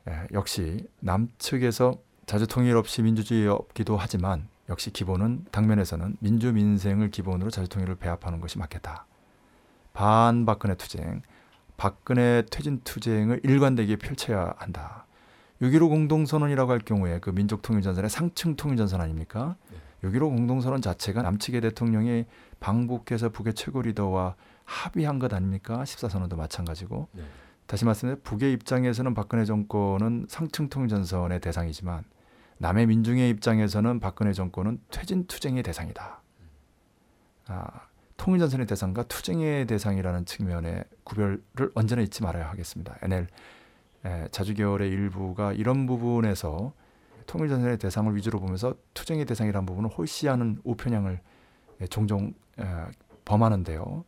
예, 0.09 0.27
역시 0.33 0.87
남측에서 1.01 1.99
자주 2.27 2.47
통일 2.47 2.77
없이 2.77 3.03
민주주의 3.03 3.47
없기도 3.49 3.97
하지만 3.97 4.49
역시 4.69 4.91
기본은 4.91 5.47
당면에서는 5.51 6.17
민주 6.21 6.53
민생을 6.53 7.11
기본으로 7.11 7.51
자주 7.51 7.69
통일을 7.69 7.97
배합하는 7.97 8.41
것이 8.41 8.59
맞겠다. 8.59 9.07
반 9.93 10.47
박근혜 10.47 10.75
투쟁, 10.75 11.23
박근혜 11.77 12.45
퇴진 12.51 12.81
투쟁을 12.85 13.41
일관되게 13.43 13.97
펼쳐야 13.97 14.55
한다. 14.57 15.07
6.15 15.61 15.89
공동선언이라고 15.89 16.71
할 16.71 16.79
경우에 16.81 17.21
그 17.21 17.31
민족통일전선의 17.31 18.11
상층 18.11 18.57
통일전선 18.57 19.01
아닙니까? 19.01 19.57
네. 19.71 19.79
6.15 20.03 20.21
공동선언 20.21 20.81
자체가 20.81 21.23
남측의 21.23 21.61
대통령이 21.61 22.25
방북해서 22.61 23.29
북의 23.31 23.55
최고 23.55 23.83
리더와 23.83 24.35
합의한 24.65 25.19
것 25.19 25.33
아닙니까? 25.33 25.83
14선언도 25.85 26.37
마찬가지고. 26.37 27.09
네. 27.13 27.23
다시 27.67 27.85
말씀드려 27.85 28.21
북의 28.23 28.53
입장에서는 28.53 29.15
박근혜 29.15 29.45
정권은 29.45 30.27
상층 30.29 30.69
통일전선의 30.69 31.41
대상이지만 31.41 32.05
남의 32.59 32.87
민중의 32.87 33.31
입장에서는 33.31 33.99
박근혜 34.01 34.33
정권은 34.33 34.81
퇴진 34.91 35.27
투쟁의 35.27 35.63
대상이다. 35.63 36.21
아, 37.47 37.67
통일 38.17 38.41
전선의 38.41 38.67
대상과 38.67 39.05
투쟁의 39.05 39.67
대상이라는 39.67 40.27
측면의 40.27 40.85
구별을 41.05 41.43
언제나 41.75 42.03
잊지 42.03 42.23
말아야 42.23 42.51
하겠습니다. 42.51 42.97
NL 43.03 43.27
에, 44.05 44.29
자주계열의 44.31 44.91
일부가 44.91 45.53
이런 45.53 45.87
부분에서 45.87 46.73
통일전선의 47.27 47.79
대상을 47.79 48.15
위주로 48.17 48.41
보면서 48.41 48.75
투쟁의 48.95 49.25
대상이라는 49.27 49.67
부분을 49.67 49.91
홀시하는 49.91 50.61
우편향을 50.65 51.21
에, 51.81 51.87
종종 51.87 52.35
에, 52.59 52.65
범하는데요. 53.25 54.05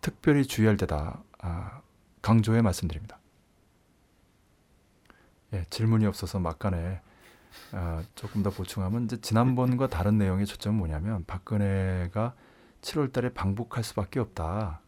특별히 0.00 0.44
주의할 0.44 0.76
때다 0.76 1.22
아, 1.38 1.80
강조해 2.22 2.62
말씀드립니다. 2.62 3.18
예, 5.52 5.64
질문이 5.70 6.06
없어서 6.06 6.38
막간에 6.38 7.00
아, 7.72 8.02
조금 8.14 8.42
더 8.42 8.50
보충하면 8.50 9.04
이제 9.04 9.20
지난번과 9.20 9.88
다른 9.88 10.18
내용의 10.18 10.46
초점은 10.46 10.78
뭐냐면 10.78 11.24
박근혜가 11.26 12.34
7월 12.82 13.12
달에 13.12 13.30
방북할 13.30 13.84
수밖에 13.84 14.20
없다. 14.20 14.80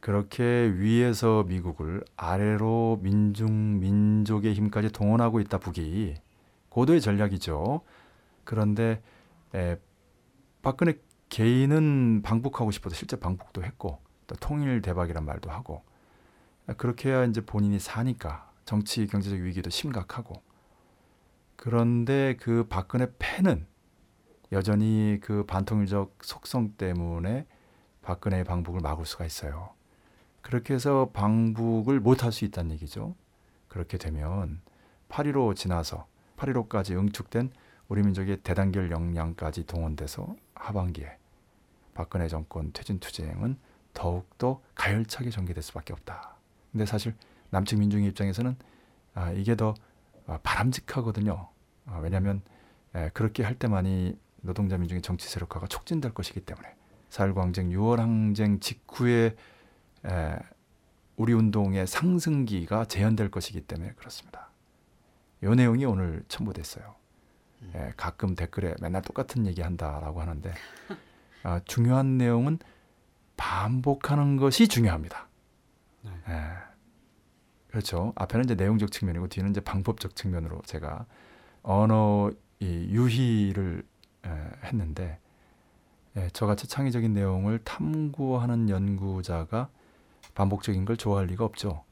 그렇게 0.00 0.44
위에서 0.44 1.42
미국을 1.44 2.04
아래로 2.16 3.00
민중 3.02 3.80
민족의 3.80 4.54
힘까지 4.54 4.92
동원하고 4.92 5.40
있다 5.40 5.58
북이 5.58 6.14
고도의 6.70 7.00
전략이죠. 7.00 7.82
그런데 8.44 9.02
에, 9.54 9.78
박근혜 10.62 10.98
개인은 11.28 12.22
방북하고 12.22 12.70
싶어도 12.70 12.94
실제 12.94 13.18
방북도 13.18 13.62
했고 13.64 14.00
또 14.26 14.34
통일 14.36 14.82
대박이란 14.82 15.24
말도 15.24 15.50
하고 15.50 15.82
그렇게 16.76 17.10
해야 17.10 17.24
이제 17.24 17.40
본인이 17.40 17.78
사니까 17.78 18.50
정치 18.64 19.06
경제적 19.06 19.38
위기도 19.38 19.70
심각하고 19.70 20.42
그런데 21.56 22.36
그 22.40 22.66
박근혜 22.68 23.08
패는 23.18 23.66
여전히 24.52 25.18
그 25.22 25.44
반통일적 25.44 26.18
속성 26.22 26.74
때문에 26.76 27.46
박근혜의 28.02 28.44
방북을 28.44 28.80
막을 28.80 29.04
수가 29.06 29.24
있어요. 29.26 29.70
그렇게 30.40 30.74
해서 30.74 31.10
방북을 31.12 32.00
못 32.00 32.22
할 32.22 32.32
수 32.32 32.44
있다는 32.44 32.72
얘기죠. 32.72 33.14
그렇게 33.68 33.98
되면 33.98 34.60
8.15 35.08 35.56
지나서 35.56 36.06
8.15까지 36.38 36.96
응축된 36.96 37.50
우리 37.88 38.02
민족의 38.02 38.38
대단결 38.38 38.90
역량까지 38.90 39.66
동원돼서 39.66 40.36
하반기에 40.54 41.16
박근혜 41.94 42.28
정권 42.28 42.72
퇴진 42.72 43.00
투쟁은 43.00 43.58
더욱더 43.92 44.62
가열차게 44.74 45.30
전개될 45.30 45.62
수밖에 45.62 45.92
없다. 45.92 46.36
근데 46.70 46.86
사실 46.86 47.14
남측 47.50 47.78
민중의 47.78 48.08
입장에서는 48.10 48.56
아, 49.14 49.32
이게 49.32 49.56
더 49.56 49.74
아, 50.26 50.38
바람직하거든요. 50.42 51.48
아, 51.86 51.98
왜냐하면 51.98 52.42
그렇게 53.12 53.42
할 53.42 53.54
때만이 53.54 54.18
노동자 54.40 54.78
민중의 54.78 55.02
정치 55.02 55.28
세력화가 55.28 55.66
촉진될 55.66 56.14
것이기 56.14 56.40
때문에 56.40 56.74
4.19 57.10 57.36
항쟁, 57.36 57.70
6월 57.70 57.96
항쟁 57.96 58.60
직후에 58.60 59.34
우리 61.16 61.32
운동의 61.32 61.86
상승기가 61.86 62.84
재현될 62.86 63.30
것이기 63.30 63.62
때문에 63.62 63.92
그렇습니다. 63.96 64.47
이 65.42 65.46
내용이 65.46 65.84
오늘 65.84 66.24
첨부됐어요. 66.28 66.94
예, 67.74 67.92
가끔 67.96 68.34
댓글에 68.34 68.74
맨날 68.80 69.02
똑같은 69.02 69.46
얘기 69.46 69.62
한다라고 69.62 70.20
하는데 70.20 70.52
아, 71.42 71.60
중요한 71.64 72.18
내용은 72.18 72.58
반복하는 73.36 74.36
것이 74.36 74.68
중요합니다. 74.68 75.28
네. 76.02 76.10
예. 76.28 76.42
그렇죠. 77.68 78.12
앞에는 78.16 78.44
이제 78.44 78.54
내용적 78.54 78.90
측면이고 78.90 79.28
뒤는 79.28 79.50
이제 79.50 79.60
방법적 79.60 80.16
측면으로 80.16 80.62
제가 80.64 81.06
언어 81.62 82.30
이 82.60 82.88
유희를 82.90 83.84
에, 84.24 84.30
했는데 84.64 85.18
예, 86.16 86.28
저같이 86.30 86.66
창의적인 86.66 87.12
내용을 87.12 87.60
탐구하는 87.64 88.70
연구자가 88.70 89.68
반복적인 90.34 90.84
걸 90.84 90.96
좋아할 90.96 91.26
리가 91.26 91.44
없죠. 91.44 91.84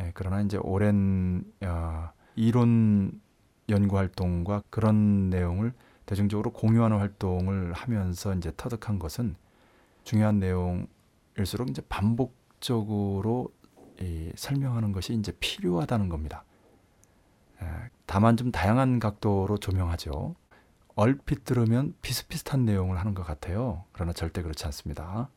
예, 0.00 0.12
그러나 0.14 0.40
이제 0.40 0.58
오랜 0.58 1.44
어, 1.62 2.10
이론 2.36 3.20
연구 3.68 3.96
활동과 3.96 4.62
그런 4.70 5.30
내용을 5.30 5.72
대중적으로 6.06 6.52
공유하는 6.52 6.98
활동을 6.98 7.72
하면서 7.72 8.34
이제 8.34 8.52
터득한 8.56 8.98
것은 8.98 9.36
중요한 10.04 10.38
내용일수록 10.38 11.70
이제 11.70 11.82
반복적으로 11.88 13.50
이 14.00 14.30
설명하는 14.36 14.92
것이 14.92 15.14
이제 15.14 15.32
필요하다는 15.40 16.08
겁니다. 16.08 16.44
에, 17.62 17.66
다만 18.06 18.36
좀 18.36 18.50
다양한 18.52 18.98
각도로 18.98 19.56
조명하죠. 19.58 20.34
얼핏 20.96 21.44
들으면 21.44 21.94
비슷비슷한 22.02 22.64
내용을 22.64 22.98
하는 22.98 23.14
것 23.14 23.24
같아요. 23.24 23.84
그러나 23.92 24.12
절대 24.12 24.42
그렇지 24.42 24.64
않습니다. 24.66 25.30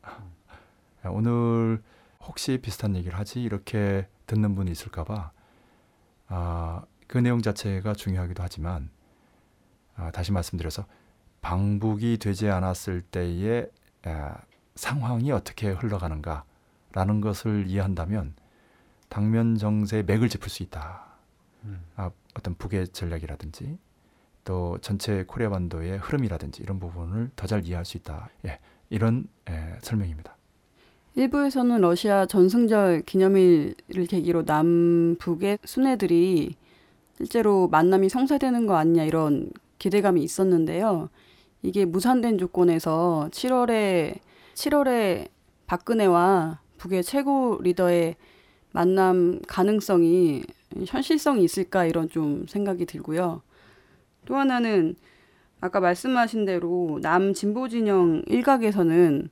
에, 1.04 1.08
오늘 1.08 1.82
혹시 2.20 2.58
비슷한 2.58 2.94
얘기를 2.96 3.18
하지 3.18 3.42
이렇게 3.42 4.06
듣는 4.26 4.54
분이 4.54 4.70
있을까봐 4.70 5.30
아, 6.28 6.82
그 7.06 7.18
내용 7.18 7.42
자체가 7.42 7.94
중요하기도 7.94 8.42
하지만 8.42 8.90
아, 9.96 10.10
다시 10.10 10.32
말씀드려서 10.32 10.86
방북이 11.40 12.18
되지 12.18 12.48
않았을 12.48 13.02
때의 13.02 13.70
에, 14.06 14.30
상황이 14.74 15.32
어떻게 15.32 15.70
흘러가는가라는 15.70 17.20
것을 17.20 17.66
이해한다면 17.66 18.34
당면 19.08 19.56
정세의 19.56 20.04
맥을 20.04 20.28
짚을 20.28 20.48
수 20.48 20.62
있다. 20.62 21.04
음. 21.64 21.82
아, 21.96 22.10
어떤 22.36 22.54
북의 22.54 22.88
전략이라든지 22.88 23.78
또 24.44 24.78
전체 24.80 25.24
코리아 25.24 25.50
반도의 25.50 25.98
흐름이라든지 25.98 26.62
이런 26.62 26.78
부분을 26.80 27.30
더 27.36 27.46
잘 27.46 27.66
이해할 27.66 27.84
수 27.84 27.96
있다. 27.98 28.30
예, 28.46 28.58
이런 28.88 29.28
예, 29.50 29.78
설명입니다. 29.82 30.37
일부에서는 31.14 31.80
러시아 31.80 32.26
전승절 32.26 33.02
기념일을 33.02 34.06
계기로 34.08 34.42
남북의 34.46 35.58
순회들이 35.64 36.54
실제로 37.16 37.66
만남이 37.68 38.08
성사되는 38.08 38.66
거 38.66 38.76
아니냐 38.76 39.04
이런 39.04 39.50
기대감이 39.78 40.22
있었는데요. 40.22 41.08
이게 41.62 41.84
무산된 41.84 42.38
조건에서 42.38 43.28
7월에 43.32 44.18
7월에 44.54 45.28
박근혜와 45.66 46.60
북의 46.78 47.02
최고 47.02 47.58
리더의 47.62 48.14
만남 48.72 49.40
가능성이 49.48 50.44
현실성이 50.86 51.42
있을까 51.42 51.84
이런 51.84 52.08
좀 52.08 52.46
생각이 52.46 52.86
들고요. 52.86 53.42
또 54.24 54.36
하나는 54.36 54.94
아까 55.60 55.80
말씀하신 55.80 56.44
대로 56.44 57.00
남 57.02 57.34
진보 57.34 57.68
진영 57.68 58.22
일각에서는 58.26 59.30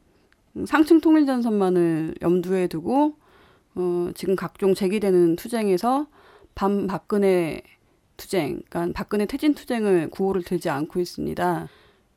상층 0.66 1.00
통일 1.00 1.26
전선만을 1.26 2.14
염두에 2.22 2.66
두고 2.68 3.16
어, 3.74 4.10
지금 4.14 4.36
각종 4.36 4.74
제기되는 4.74 5.36
투쟁에서 5.36 6.06
반 6.54 6.86
박근혜 6.86 7.62
투쟁, 8.16 8.62
그러니까 8.70 8.92
박근혜 8.94 9.26
퇴진 9.26 9.54
투쟁을 9.54 10.08
구호를 10.10 10.42
들지 10.42 10.70
않고 10.70 11.00
있습니다. 11.00 11.68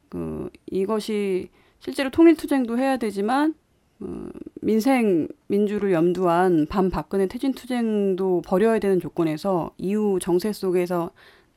그 0.10 0.50
이것이 0.72 1.50
실제로 1.80 2.10
통일 2.10 2.36
투쟁도 2.36 2.78
해야 2.78 2.98
되지만 2.98 3.54
어, 4.00 4.30
민생 4.62 5.28
민주를 5.48 5.92
염두한 5.92 6.68
반 6.70 6.90
박근혜 6.90 7.28
퇴진 7.28 7.54
투쟁도 7.54 8.44
벌여야 8.46 8.80
되는 8.80 9.02
조건에서 9.02 9.72
이후 9.78 10.20
정세 10.22 10.54
속에서 10.54 11.12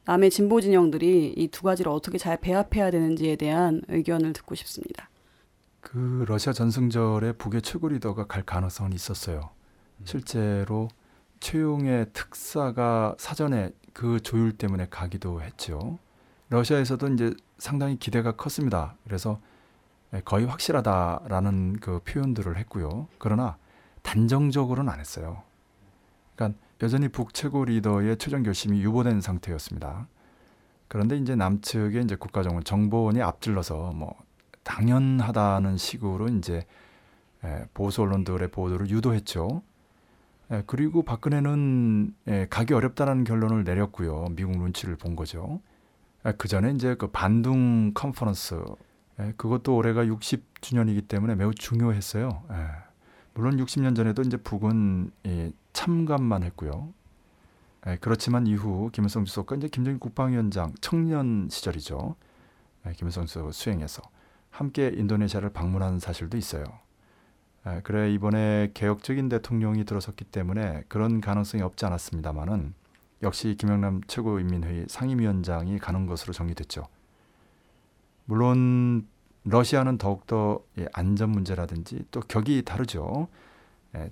남의 0.05 0.31
진보 0.31 0.61
진영들이 0.61 1.35
이 1.37 1.49
두 1.49 1.63
가지를 1.63 1.93
어떻게 1.93 2.19
잘 2.19 2.37
배합해야 2.41 2.91
되는지에 2.91 3.37
대한 3.37 3.83
의견을 3.89 4.33
듣고 4.33 4.57
싶습니다. 4.57 5.09
그 5.83 6.25
러시아 6.27 6.53
전승절에 6.53 7.33
북의 7.33 7.61
최고 7.61 7.89
리더가 7.89 8.27
갈 8.27 8.43
가능성은 8.43 8.93
있었어요. 8.95 9.51
실제로 10.05 10.89
최용의 11.41 12.07
특사가 12.13 13.15
사전에 13.19 13.73
그 13.93 14.21
조율 14.21 14.53
때문에 14.53 14.87
가기도 14.89 15.43
했죠. 15.43 15.99
러시아에서도 16.49 17.09
이제 17.09 17.35
상당히 17.59 17.99
기대가 17.99 18.33
컸습니다. 18.33 18.95
그래서 19.05 19.41
거의 20.25 20.47
확실하다라는 20.47 21.81
그 21.81 22.01
표현들을 22.05 22.57
했고요. 22.59 23.09
그러나 23.19 23.57
단정적으로는 24.03 24.91
안 24.91 25.01
했어요. 25.01 25.43
그러니까 26.35 26.59
여전히 26.81 27.09
북 27.09 27.35
최고 27.35 27.65
리더의 27.65 28.19
최종 28.19 28.43
결심이 28.43 28.81
유보된 28.83 29.21
상태였습니다. 29.21 30.07
그런데 30.89 31.17
이제 31.17 31.35
남측의 31.35 32.05
이제 32.05 32.15
국가정원 32.17 32.65
정보원이 32.65 33.21
앞질러서 33.21 33.93
뭐 33.93 34.15
당연하다는 34.65 35.77
식으로 35.77 36.29
이제 36.29 36.65
보수 37.75 38.03
언론들의 38.03 38.51
보도를 38.51 38.89
유도했죠. 38.91 39.63
그리고 40.67 41.03
박근혜는 41.03 42.15
가기 42.51 42.75
어렵다는 42.75 43.25
결론을 43.25 43.65
내렸고요. 43.65 44.27
미국 44.37 44.59
눈치를 44.59 44.97
본 44.97 45.17
거죠. 45.17 45.61
그 46.39 46.47
전에 46.47 46.71
이제 46.73 46.95
그 46.95 47.09
반둥 47.09 47.93
컨퍼런스 47.95 48.63
그것도 49.37 49.75
올해가 49.75 50.05
60주년이기 50.05 51.09
때문에 51.09 51.35
매우 51.35 51.53
중요했어요. 51.55 52.43
물론 53.35 53.57
60년 53.57 53.97
전에도 53.97 54.23
이제 54.23 54.37
북은 54.37 55.11
참관만 55.73 56.43
했고요. 56.45 56.93
그렇지만 58.01 58.47
이후 58.47 58.91
김일성 58.93 59.25
주석과 59.25 59.57
이제 59.57 59.69
김정일 59.69 59.99
국방위원장 59.99 60.73
청년 60.81 61.49
시절이죠. 61.51 62.15
김일성 62.95 63.27
주석 63.27 63.53
수행해서 63.53 64.03
함께 64.53 64.93
인도네시아를 64.95 65.51
방문한 65.51 65.99
사실도 65.99 66.37
있어요. 66.37 66.63
그래 67.83 68.13
이번에 68.13 68.71
개혁적인 68.75 69.29
대통령이 69.29 69.85
들어섰기 69.85 70.27
때문에 70.27 70.85
그런 70.89 71.21
가능성이 71.21 71.63
없지 71.63 71.87
않았습니다만은 71.87 72.75
역시 73.23 73.57
김영남 73.59 74.03
최고인민회의 74.07 74.87
상임위원장이 74.89 75.79
가는 75.79 76.07
것으로 76.07 76.33
정리됐죠. 76.33 76.87
물론 78.27 79.09
러시아는 79.45 79.99
더욱더 79.99 80.61
안전 80.93 81.31
문제라든지 81.31 82.05
또 82.11 82.21
격이 82.21 82.63
다르죠. 82.65 83.29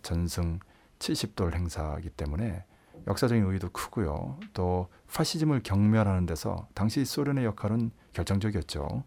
전승 0.02 0.58
70돌 0.98 1.54
행사이기 1.54 2.10
때문에 2.10 2.64
역사적인 3.06 3.44
의의도 3.44 3.70
크고요. 3.70 4.38
또 4.54 4.88
파시즘을 5.12 5.62
경멸하는 5.62 6.26
데서 6.26 6.66
당시 6.74 7.04
소련의 7.04 7.44
역할은 7.44 7.90
결정적이었죠. 8.12 9.04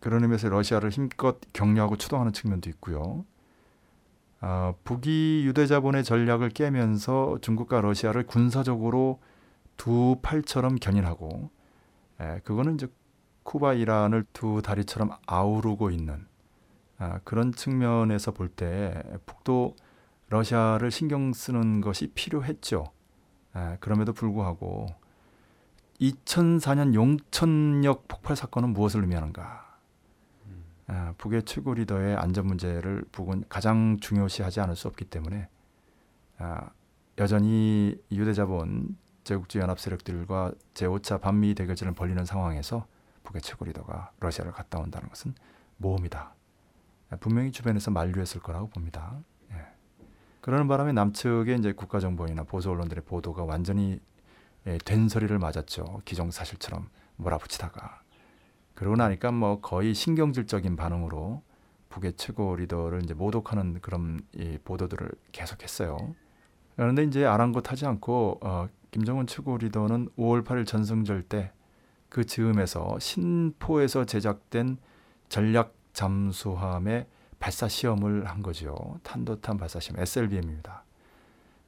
그런 0.00 0.22
의미에서 0.22 0.48
러시아를 0.48 0.90
힘껏 0.90 1.38
격려하고 1.52 1.96
추동하는 1.96 2.32
측면도 2.32 2.70
있고요. 2.70 3.24
아, 4.40 4.74
북이 4.84 5.42
유대 5.46 5.66
자본의 5.66 6.04
전략을 6.04 6.50
깨면서 6.50 7.38
중국과 7.40 7.80
러시아를 7.80 8.26
군사적으로 8.26 9.20
두 9.76 10.16
팔처럼 10.22 10.76
견인하고 10.76 11.50
에, 12.20 12.40
그거는 12.44 12.74
이제 12.74 12.88
쿠바 13.42 13.74
이란을 13.74 14.24
두 14.32 14.62
다리처럼 14.62 15.10
아우르고 15.26 15.90
있는 15.90 16.26
아, 16.98 17.18
그런 17.24 17.52
측면에서 17.52 18.32
볼 18.32 18.48
때 18.50 19.02
북도 19.26 19.76
러시아를 20.28 20.90
신경 20.90 21.32
쓰는 21.32 21.80
것이 21.80 22.08
필요했죠. 22.14 22.84
에, 23.56 23.76
그럼에도 23.80 24.12
불구하고 24.12 24.86
2004년 26.00 26.94
용천역 26.94 28.06
폭발 28.08 28.36
사건은 28.36 28.70
무엇을 28.72 29.00
의미하는가? 29.02 29.67
아, 30.88 31.12
북의 31.18 31.42
최고 31.44 31.74
리더의 31.74 32.16
안전 32.16 32.46
문제를 32.46 33.04
북은 33.12 33.44
가장 33.48 33.98
중요시하지 34.00 34.60
않을 34.60 34.74
수 34.74 34.88
없기 34.88 35.04
때문에 35.04 35.48
아, 36.38 36.70
여전히 37.18 37.94
유대자본 38.10 38.96
제국주의 39.22 39.62
연합 39.62 39.78
세력들과 39.78 40.52
제5차 40.72 41.20
반미 41.20 41.54
대결전을 41.54 41.92
벌리는 41.92 42.24
상황에서 42.24 42.86
북의 43.22 43.42
최고 43.42 43.66
리더가 43.66 44.12
러시아를 44.20 44.52
갔다 44.52 44.78
온다는 44.78 45.10
것은 45.10 45.34
모험이다. 45.76 46.34
아, 47.10 47.16
분명히 47.16 47.52
주변에서 47.52 47.90
만류했을 47.90 48.40
거라고 48.40 48.68
봅니다. 48.70 49.18
예. 49.52 49.66
그러는 50.40 50.68
바람에 50.68 50.92
남측의 50.92 51.58
이제 51.58 51.72
국가정보이나 51.72 52.44
보수 52.44 52.70
언론들의 52.70 53.04
보도가 53.04 53.44
완전히 53.44 54.00
예, 54.66 54.78
된소리를 54.78 55.38
맞았죠. 55.38 56.00
기정사실처럼 56.06 56.88
몰아붙이다가 57.16 58.00
그러고 58.78 58.96
나니까 58.96 59.32
뭐 59.32 59.60
거의 59.60 59.94
신경질적인 59.94 60.76
반응으로 60.76 61.42
북의 61.88 62.14
최고 62.16 62.54
리더를 62.54 63.02
이제 63.02 63.14
모독하는 63.14 63.80
그런 63.80 64.20
이 64.34 64.58
보도들을 64.62 65.10
계속했어요. 65.32 66.14
그런데 66.76 67.02
이제 67.02 67.24
아랑곳하지 67.24 67.86
않고 67.86 68.38
어, 68.42 68.68
김정은 68.90 69.26
최고 69.26 69.58
리더는 69.58 70.10
5월 70.16 70.44
8일 70.44 70.66
전승절 70.66 71.22
때 71.24 71.52
그 72.08 72.24
즈음에서 72.24 72.98
신포에서 72.98 74.04
제작된 74.04 74.78
전략 75.28 75.74
잠수함의 75.92 77.06
발사 77.38 77.68
시험을 77.68 78.26
한 78.26 78.42
거죠. 78.42 78.98
탄도탄 79.02 79.58
발사 79.58 79.78
시험 79.78 80.00
SLBM입니다. 80.00 80.84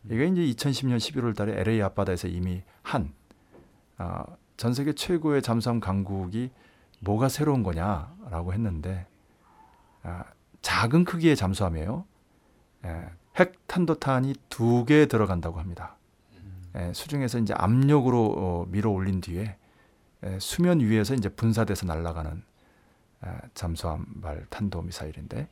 이게 0.07 0.27
이제 0.27 0.40
2010년 0.40 0.96
11월 0.96 1.37
달에 1.37 1.61
LA 1.61 1.83
앞바다에서 1.83 2.29
이미 2.29 2.62
한 2.83 3.12
아, 3.99 4.25
전 4.57 4.73
세계 4.73 4.94
최고의 4.94 5.42
잠수함 5.42 5.79
강국이 5.79 6.51
뭐가 7.01 7.29
새로운 7.29 7.63
거냐라고 7.63 8.53
했는데 8.53 9.07
아, 10.03 10.25
작은 10.63 11.05
크기의 11.05 11.37
잠수함이에요. 11.37 12.05
예, 12.87 13.11
핵 13.37 13.67
탄도탄이 13.67 14.35
두 14.49 14.85
개 14.85 15.07
들어간다고 15.07 15.59
합니다. 15.59 15.97
예, 16.77 16.93
수중에서 16.93 17.39
이제 17.39 17.53
압력으로 17.57 18.35
어, 18.37 18.67
밀어 18.69 18.91
올린 18.91 19.21
뒤에 19.21 19.57
예, 20.25 20.39
수면 20.41 20.81
위에서 20.81 21.15
이제 21.15 21.29
분사돼서 21.29 21.87
날아가는 21.87 22.43
예, 23.27 23.31
잠수함발 23.55 24.47
탄도 24.51 24.83
미사일인데 24.83 25.49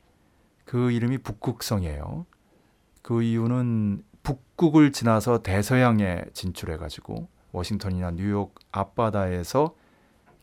그 0.65 0.91
이름이 0.91 1.19
북극성이에요. 1.19 2.27
그 3.03 3.23
이유는 3.23 4.05
북극을 4.23 4.93
지나서 4.93 5.43
대서양에 5.43 6.25
진출해 6.35 6.77
가지고 6.77 7.29
워싱턴이나 7.53 8.11
뉴욕 8.11 8.55
앞바다에서 8.73 9.75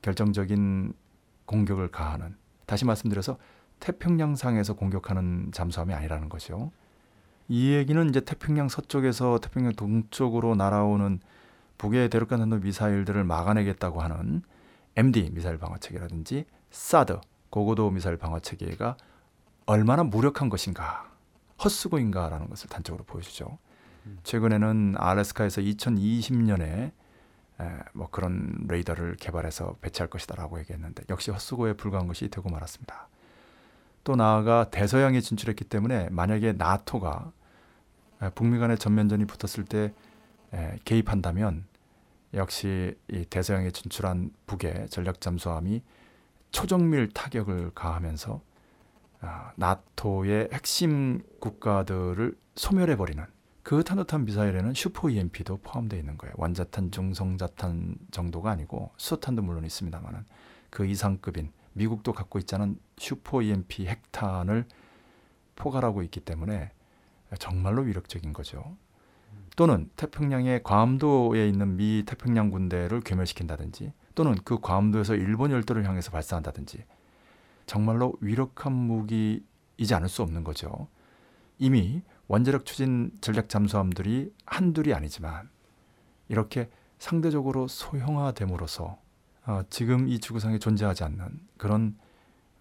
결정적인 0.05 0.93
공격을 1.47 1.87
가하는 1.87 2.35
다시 2.67 2.85
말씀드려서 2.85 3.39
태평양상에서 3.79 4.75
공격하는 4.75 5.49
잠수함이 5.51 5.95
아니라는 5.95 6.29
거죠. 6.29 6.71
이 7.47 7.73
얘기는 7.73 8.07
이제 8.09 8.19
태평양 8.19 8.69
서쪽에서 8.69 9.39
태평양 9.39 9.73
동쪽으로 9.73 10.53
날아오는 10.55 11.19
북의 11.79 12.09
대륙간 12.09 12.39
탄도 12.39 12.59
미사일들을 12.59 13.23
막아내겠다고 13.23 13.99
하는 14.01 14.43
MD 14.95 15.31
미사일 15.31 15.57
방어 15.57 15.77
체계라든지 15.79 16.45
사드 16.69 17.19
고고도 17.49 17.89
미사일 17.89 18.17
방어 18.17 18.39
체계가 18.39 18.97
얼마나 19.65 20.03
무력한 20.03 20.49
것인가 20.49 21.11
헛수고인가라는 21.63 22.49
것을 22.49 22.69
단적으로 22.69 23.03
보여주죠. 23.05 23.57
최근에는 24.23 24.95
알래스카에서 24.97 25.61
2020년에 25.61 26.61
에, 26.61 26.91
뭐 27.93 28.09
그런 28.09 28.65
레이더를 28.67 29.15
개발해서 29.15 29.77
배치할 29.81 30.09
것이다라고 30.09 30.59
얘기했는데 30.59 31.03
역시 31.09 31.31
헛수고에 31.31 31.73
불과한 31.73 32.07
것이 32.07 32.29
되고 32.29 32.49
말았습니다. 32.49 33.07
또 34.03 34.15
나아가 34.15 34.69
대서양에 34.69 35.19
진출했기 35.19 35.65
때문에 35.65 36.09
만약에 36.09 36.53
나토가 36.53 37.31
에, 38.21 38.29
북미 38.31 38.59
간의 38.59 38.77
전면전이 38.77 39.25
붙었을 39.25 39.65
때 39.65 39.93
에, 40.53 40.77
개입한다면 40.85 41.65
역시 42.33 42.97
이 43.09 43.25
대서양에 43.25 43.71
진출한 43.71 44.31
북의 44.45 44.89
전략 44.89 45.21
잠수함이 45.21 45.81
초정밀 46.51 47.09
타격을 47.11 47.71
가하면서 47.73 48.41
아, 49.21 49.51
나토의 49.55 50.49
핵심 50.53 51.21
국가들을 51.39 52.35
소멸해 52.55 52.95
버리는 52.95 53.25
그 53.65 53.83
탄도탄 53.83 54.25
미사일에는 54.25 54.75
슈퍼 54.75 55.09
EMP도 55.09 55.57
포함되어 55.57 55.97
있는 55.97 56.19
거예요. 56.19 56.35
원자탄, 56.37 56.91
중성자탄 56.91 57.95
정도가 58.11 58.51
아니고 58.51 58.91
수소탄도 58.95 59.41
물론 59.41 59.65
있습니다만은 59.65 60.23
그 60.69 60.85
이상급인 60.85 61.51
미국도 61.73 62.13
갖고 62.13 62.37
있지 62.37 62.56
않은 62.56 62.77
슈퍼 62.99 63.41
EMP 63.41 63.87
핵탄을 63.87 64.65
포괄하고 65.55 66.03
있기 66.03 66.19
때문에 66.19 66.73
정말로 67.39 67.81
위력적인 67.81 68.33
거죠. 68.33 68.77
또는 69.55 69.89
태평양의 69.95 70.61
괌도에 70.61 71.47
있는 71.47 71.75
미 71.75 72.03
태평양 72.05 72.51
군대를 72.51 73.01
괴멸시킨다든지 73.01 73.93
또는 74.13 74.35
그 74.43 74.59
괌도에서 74.59 75.15
일본 75.15 75.49
열도를 75.49 75.87
향해서 75.87 76.11
발사한다든지 76.11 76.85
정말로 77.65 78.13
위력한 78.21 78.73
무기이지 78.73 79.95
않을 79.95 80.07
수 80.07 80.21
없는 80.21 80.43
거죠. 80.43 80.87
이미 81.57 82.03
원자력 82.27 82.65
추진 82.65 83.11
전략 83.21 83.49
잠수함들이 83.49 84.33
한둘이 84.45 84.93
아니지만 84.93 85.49
이렇게 86.27 86.69
상대적으로 86.97 87.67
소형화됨으로써 87.67 88.97
어, 89.45 89.61
지금 89.69 90.07
이 90.07 90.19
지구상에 90.19 90.57
존재하지 90.57 91.03
않는 91.03 91.39
그런 91.57 91.97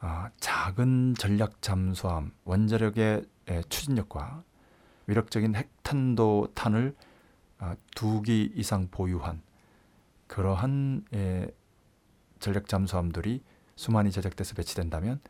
어, 0.00 0.26
작은 0.38 1.14
전략 1.14 1.62
잠수함 1.62 2.32
원자력의 2.44 3.24
에, 3.48 3.62
추진력과 3.68 4.44
위력적인 5.06 5.54
핵탄도 5.54 6.48
탄을 6.54 6.94
어, 7.58 7.72
두기 7.94 8.52
이상 8.54 8.88
보유한 8.90 9.40
그러한 10.26 11.04
에, 11.14 11.48
전략 12.38 12.68
잠수함들이 12.68 13.42
수많이 13.76 14.10
제작돼서 14.10 14.54
배치된다면 14.54 15.20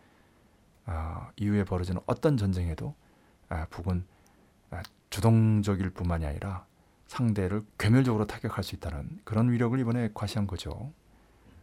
어, 0.87 1.29
이후에 1.37 1.65
벌어지는 1.65 2.01
어떤 2.07 2.37
전쟁에도 2.37 2.95
아, 3.49 3.67
북은 3.67 4.05
아, 4.09 4.14
주동적일 5.15 5.91
뿐만이 5.91 6.27
아니라 6.27 6.67
상대를 7.07 7.65
괴멸적으로 7.79 8.27
타격할 8.27 8.65
수 8.65 8.75
있다는 8.75 9.21
그런 9.23 9.49
위력을 9.49 9.79
이번에 9.79 10.11
과시한 10.13 10.49
거죠. 10.49 10.93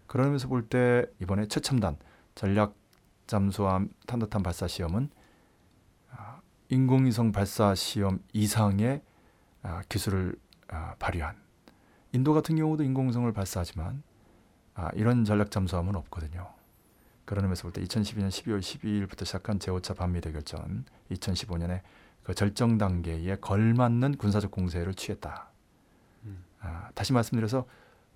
그러면서 0.07 0.47
볼 0.47 0.69
때 0.69 1.05
이번에 1.19 1.47
최첨단 1.47 1.97
전략 2.33 2.75
잠수함 3.27 3.89
탄도탄 4.07 4.41
발사 4.41 4.67
시험은 4.69 5.09
아, 6.11 6.39
인공위성 6.69 7.33
발사 7.33 7.75
시험 7.75 8.19
이상의 8.31 9.01
아, 9.63 9.81
기술을 9.89 10.37
아, 10.69 10.95
발휘한 10.97 11.35
인도 12.13 12.33
같은 12.33 12.55
경우도 12.55 12.85
인공위성을 12.85 13.29
발사하지만 13.33 14.01
아, 14.75 14.91
이런 14.93 15.25
전략 15.25 15.51
잠수함은 15.51 15.97
없거든요. 15.97 16.53
그런 17.25 17.43
의미에서 17.43 17.63
볼 17.63 17.73
때 17.73 17.81
2012년 17.83 18.29
12월 18.29 18.61
12일부터 18.61 19.25
시작한 19.25 19.59
제5차 19.59 19.97
반미 19.97 20.21
대결전 20.21 20.85
2015년에 21.11 21.81
그 22.23 22.33
절정 22.35 22.77
단계에 22.77 23.37
걸맞는 23.37 24.17
군사적 24.17 24.51
공세를 24.51 24.93
취했다. 24.93 25.49
음. 26.25 26.43
아, 26.59 26.89
다시 26.93 27.13
말씀드려서 27.13 27.65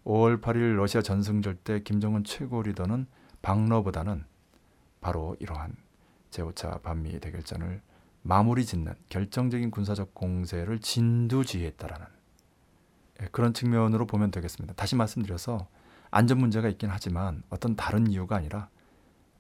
5월 0.06 0.42
8일 0.42 0.76
러시아 0.76 1.02
전승절 1.02 1.56
때 1.56 1.82
김정은 1.82 2.24
최고 2.24 2.62
리더는 2.62 3.08
방러보다는 3.42 4.26
바로 5.02 5.36
이러한 5.40 5.76
제5차 6.32 6.82
반미 6.82 7.20
대결전을 7.20 7.82
마무리 8.22 8.66
짓는 8.66 8.94
결정적인 9.10 9.72
군사적 9.72 10.14
공세를 10.14 10.80
진두지휘했다라는 10.80 12.06
예, 13.22 13.28
그런 13.32 13.54
측면으로 13.54 14.08
보면 14.08 14.32
되겠습니다. 14.32 14.74
다시 14.74 14.96
말씀드려서 14.96 15.68
안전 16.12 16.40
문제가 16.40 16.68
있긴 16.70 16.90
하지만 16.90 17.44
어떤 17.50 17.76
다른 17.76 18.08
이유가 18.08 18.36
아니라 18.36 18.70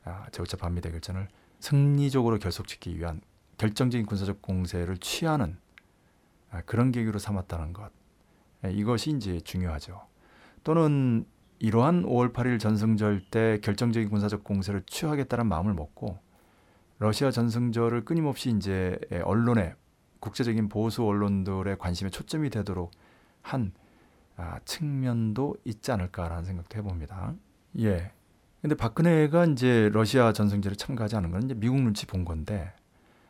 아, 0.03 0.27
제5차 0.31 0.59
반미 0.59 0.81
대결전을 0.81 1.27
승리적으로 1.59 2.37
결속짓기 2.37 2.97
위한 2.97 3.21
결정적인 3.57 4.05
군사적 4.05 4.41
공세를 4.41 4.97
취하는 4.97 5.57
아, 6.51 6.61
그런 6.61 6.91
계기로 6.91 7.19
삼았다는 7.19 7.73
것 7.73 7.91
예, 8.65 8.71
이것이 8.71 9.11
이제 9.11 9.39
중요하죠. 9.41 10.01
또는 10.63 11.25
이러한 11.59 12.03
5월 12.03 12.33
8일 12.33 12.59
전승절 12.59 13.25
때 13.31 13.59
결정적인 13.61 14.09
군사적 14.09 14.43
공세를 14.43 14.83
취하겠다는 14.85 15.47
마음을 15.47 15.73
먹고 15.73 16.19
러시아 16.99 17.31
전승절을 17.31 18.05
끊임없이 18.05 18.51
이제 18.51 18.97
예, 19.11 19.19
언론의 19.19 19.75
국제적인 20.19 20.69
보수 20.69 21.05
언론들의 21.05 21.77
관심의 21.77 22.11
초점이 22.11 22.49
되도록 22.49 22.91
한 23.41 23.73
아, 24.37 24.59
측면도 24.65 25.55
있지 25.63 25.91
않을까라는 25.91 26.43
생각도 26.43 26.77
해봅니다. 26.77 27.35
예. 27.79 28.11
근데 28.61 28.75
박근혜가 28.75 29.45
이제 29.45 29.89
러시아 29.93 30.33
전승절에 30.33 30.75
참가하지 30.75 31.15
않은 31.17 31.31
건 31.31 31.43
이제 31.43 31.53
미국 31.53 31.79
눈치 31.81 32.07
본 32.07 32.25
건데 32.25 32.73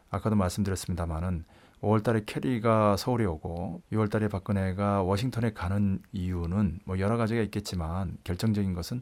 아까도 0.09 0.35
말씀드렸습니다마는 0.35 1.45
5월달에 1.81 2.23
캐리가 2.25 2.97
서울에 2.97 3.25
오고 3.25 3.81
6월달에 3.91 4.31
박근혜가 4.31 5.03
워싱턴에 5.03 5.53
가는 5.53 6.01
이유는 6.13 6.79
뭐 6.85 6.99
여러 6.99 7.17
가지가 7.17 7.41
있겠지만 7.43 8.17
결정적인 8.23 8.73
것은 8.73 9.01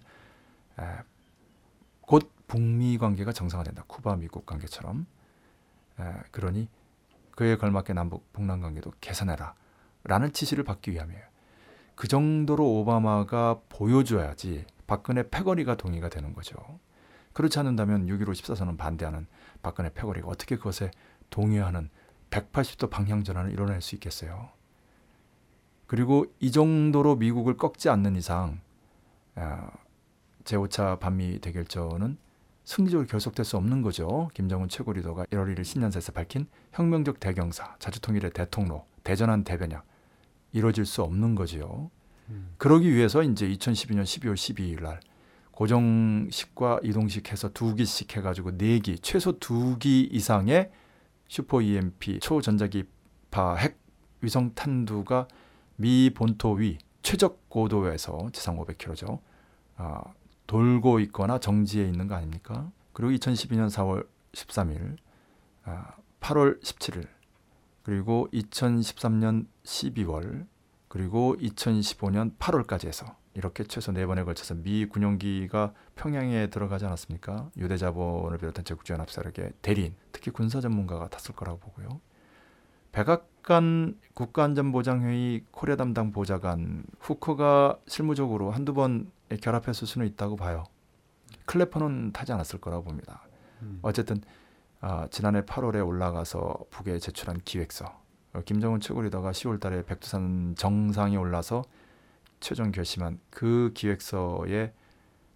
에, 0.80 0.84
곧 2.02 2.32
북미 2.48 2.98
관계가 2.98 3.32
정상화된다. 3.32 3.84
쿠바 3.88 4.18
미국 4.18 4.46
관계처럼 4.46 5.06
에, 6.00 6.04
그러니 6.32 6.68
그에 7.32 7.56
걸맞게 7.58 7.94
남북 7.94 8.32
북남 8.34 8.62
관계도 8.62 8.94
개선해라라는 9.02 10.34
지시를 10.34 10.64
받기 10.64 10.92
위함이에요. 10.92 11.24
그 11.96 12.08
정도로 12.08 12.80
오바마가 12.80 13.62
보여줘야지 13.70 14.66
박근혜 14.88 15.30
패거리가 15.30 15.76
동의가 15.76 16.10
되는 16.10 16.34
거죠. 16.34 16.58
그렇지 17.34 17.60
않는다면 17.60 18.08
6.15 18.08 18.32
14선언 18.32 18.78
반대하는 18.78 19.28
박근혜 19.64 19.92
패거리가 19.92 20.28
어떻게 20.28 20.58
그것에 20.58 20.92
동의하는 21.32 21.90
180도 22.30 22.90
방향 22.90 23.24
전환을 23.24 23.52
이뤄낼 23.52 23.82
수 23.82 23.96
있겠어요. 23.96 24.52
그리고 25.88 26.26
이 26.40 26.52
정도로 26.52 27.16
미국을 27.16 27.58
꺾지 27.58 27.90
않는 27.90 28.16
이상 28.16 28.62
아, 29.36 29.72
제5차 30.44 31.00
반미 31.00 31.40
대결전은 31.40 32.18
승리적으로 32.66 33.08
결속될 33.08 33.44
수 33.44 33.58
없는 33.58 33.82
거죠. 33.82 34.30
김정은 34.34 34.70
최고 34.70 34.94
리더가 34.94 35.26
1월 35.26 35.54
1일 35.54 35.64
신년사에서 35.64 36.12
밝힌 36.12 36.48
혁명적 36.72 37.20
대경사, 37.20 37.76
자주통일의 37.80 38.32
대통로, 38.32 38.86
대전한 39.04 39.44
대변약 39.44 39.86
이루어질 40.54 40.86
수 40.86 41.04
없는 41.04 41.36
거지요. 41.36 41.92
음. 42.30 42.54
그러기 42.58 42.94
위해서 42.94 43.22
이제 43.22 43.48
2012년 43.48 44.04
12월 44.04 44.34
12일 44.36 44.82
날 44.82 45.00
고정식과 45.54 46.80
이동식 46.84 47.32
해서 47.32 47.50
두 47.54 47.76
기씩 47.76 48.16
해가지고 48.18 48.58
네 48.58 48.80
기, 48.80 48.98
최소 49.00 49.40
두 49.40 49.78
기 49.78 50.02
이상의 50.12 50.72
슈퍼 51.28 51.62
EMP 51.62 52.20
초전자기파 52.20 53.56
핵 53.56 53.78
위성 54.22 54.54
탄두가 54.56 55.28
미 55.76 56.10
본토 56.14 56.54
위 56.54 56.78
최적 57.04 57.50
고도에서 57.50 58.30
지상 58.34 58.58
500km죠. 58.58 59.20
아, 59.78 60.02
돌고 60.48 61.00
있거나 61.02 61.40
정지해 61.40 61.86
있는 61.86 62.08
거 62.08 62.16
아닙니까? 62.16 62.72
그리고 62.94 63.12
2012년 63.14 63.70
4월 63.70 64.08
13일, 64.34 64.98
아, 65.66 65.96
8월 66.20 66.62
17일, 66.62 67.08
그리고 67.84 68.28
2013년 68.34 69.48
12월, 69.64 70.48
그리고 70.88 71.36
2015년 71.38 72.38
8월까지 72.38 72.88
해서 72.88 73.16
이렇게 73.36 73.64
최소 73.64 73.92
네 73.92 74.06
번에 74.06 74.24
걸쳐서 74.24 74.56
미 74.56 74.86
군용기가 74.86 75.74
평양에 75.96 76.48
들어가지 76.48 76.86
않았습니까? 76.86 77.50
유대 77.58 77.78
자본을 77.78 78.38
비롯한 78.38 78.64
제국주의 78.64 78.96
연합세력의 78.96 79.54
대리인, 79.62 79.96
특히 80.12 80.32
군사 80.32 80.62
전문가가 80.62 81.08
탔을 81.08 81.36
거라고 81.36 81.60
보고요. 81.60 82.00
백악관 82.92 84.00
국가안전보장회의 84.14 85.46
코리아 85.52 85.76
담당 85.76 86.12
보좌관 86.12 86.84
후커가 87.00 87.80
실무적으로 87.88 88.52
한두 88.52 88.74
번 88.74 89.12
결합했을 89.42 89.88
수는 89.88 90.06
있다고 90.08 90.36
봐요. 90.36 90.64
클래퍼는 91.46 92.12
타지 92.12 92.32
않았을 92.34 92.62
거라고 92.62 92.84
봅니다. 92.84 93.24
음. 93.64 93.80
어쨌든 93.82 94.22
아, 94.80 95.08
지난해 95.10 95.42
8월에 95.42 95.86
올라가서 95.86 96.66
북에 96.70 97.00
제출한 97.00 97.40
기획서 97.44 97.86
어, 98.34 98.42
김정은 98.46 98.80
최고 98.80 99.02
리더가 99.02 99.32
10월달에 99.32 99.86
백두산 99.86 100.56
정상에 100.56 101.16
올라서 101.16 101.64
최종 102.44 102.72
결심한 102.74 103.20
그 103.30 103.72
기획서에 103.74 104.74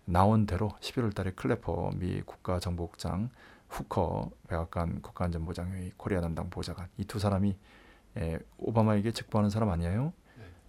나온 0.03 0.45
대로 0.45 0.69
11월 0.81 1.15
달에 1.15 1.31
클래퍼 1.31 1.91
미 1.95 2.21
국가정보국장 2.21 3.29
후커 3.69 4.29
백악관 4.49 5.01
국가안전보장회의 5.01 5.93
코리아 5.95 6.19
담당 6.19 6.49
보좌관 6.49 6.89
이 6.97 7.05
두 7.05 7.17
사람이 7.17 7.57
에, 8.17 8.39
오바마에게 8.57 9.11
직보하는 9.11 9.49
사람 9.49 9.69
아니에요? 9.69 10.11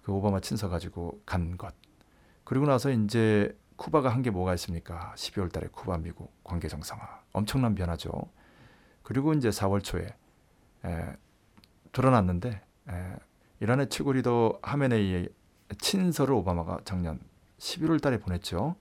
그 0.02 0.12
오바마 0.12 0.38
친서 0.40 0.68
가지고 0.68 1.20
간 1.26 1.56
것. 1.56 1.74
그리고 2.44 2.66
나서 2.66 2.90
이제 2.90 3.56
쿠바가 3.76 4.08
한 4.08 4.22
게 4.22 4.30
뭐가 4.30 4.54
있습니까? 4.54 5.12
12월 5.16 5.52
달에 5.52 5.66
쿠바 5.72 5.98
미국 5.98 6.32
관계 6.44 6.68
정상화. 6.68 7.22
엄청난 7.32 7.74
변화죠. 7.74 8.10
그리고 9.02 9.32
이제 9.32 9.48
4월 9.50 9.82
초에 9.82 10.06
에, 10.84 11.16
드러났는데 11.92 12.62
에, 12.90 13.16
이란의 13.60 13.88
최고 13.88 14.12
리더 14.12 14.58
하메네이의 14.62 15.28
친서를 15.78 16.34
오바마가 16.34 16.80
작년 16.84 17.20
11월 17.58 18.00
달에 18.00 18.18
보냈죠. 18.18 18.76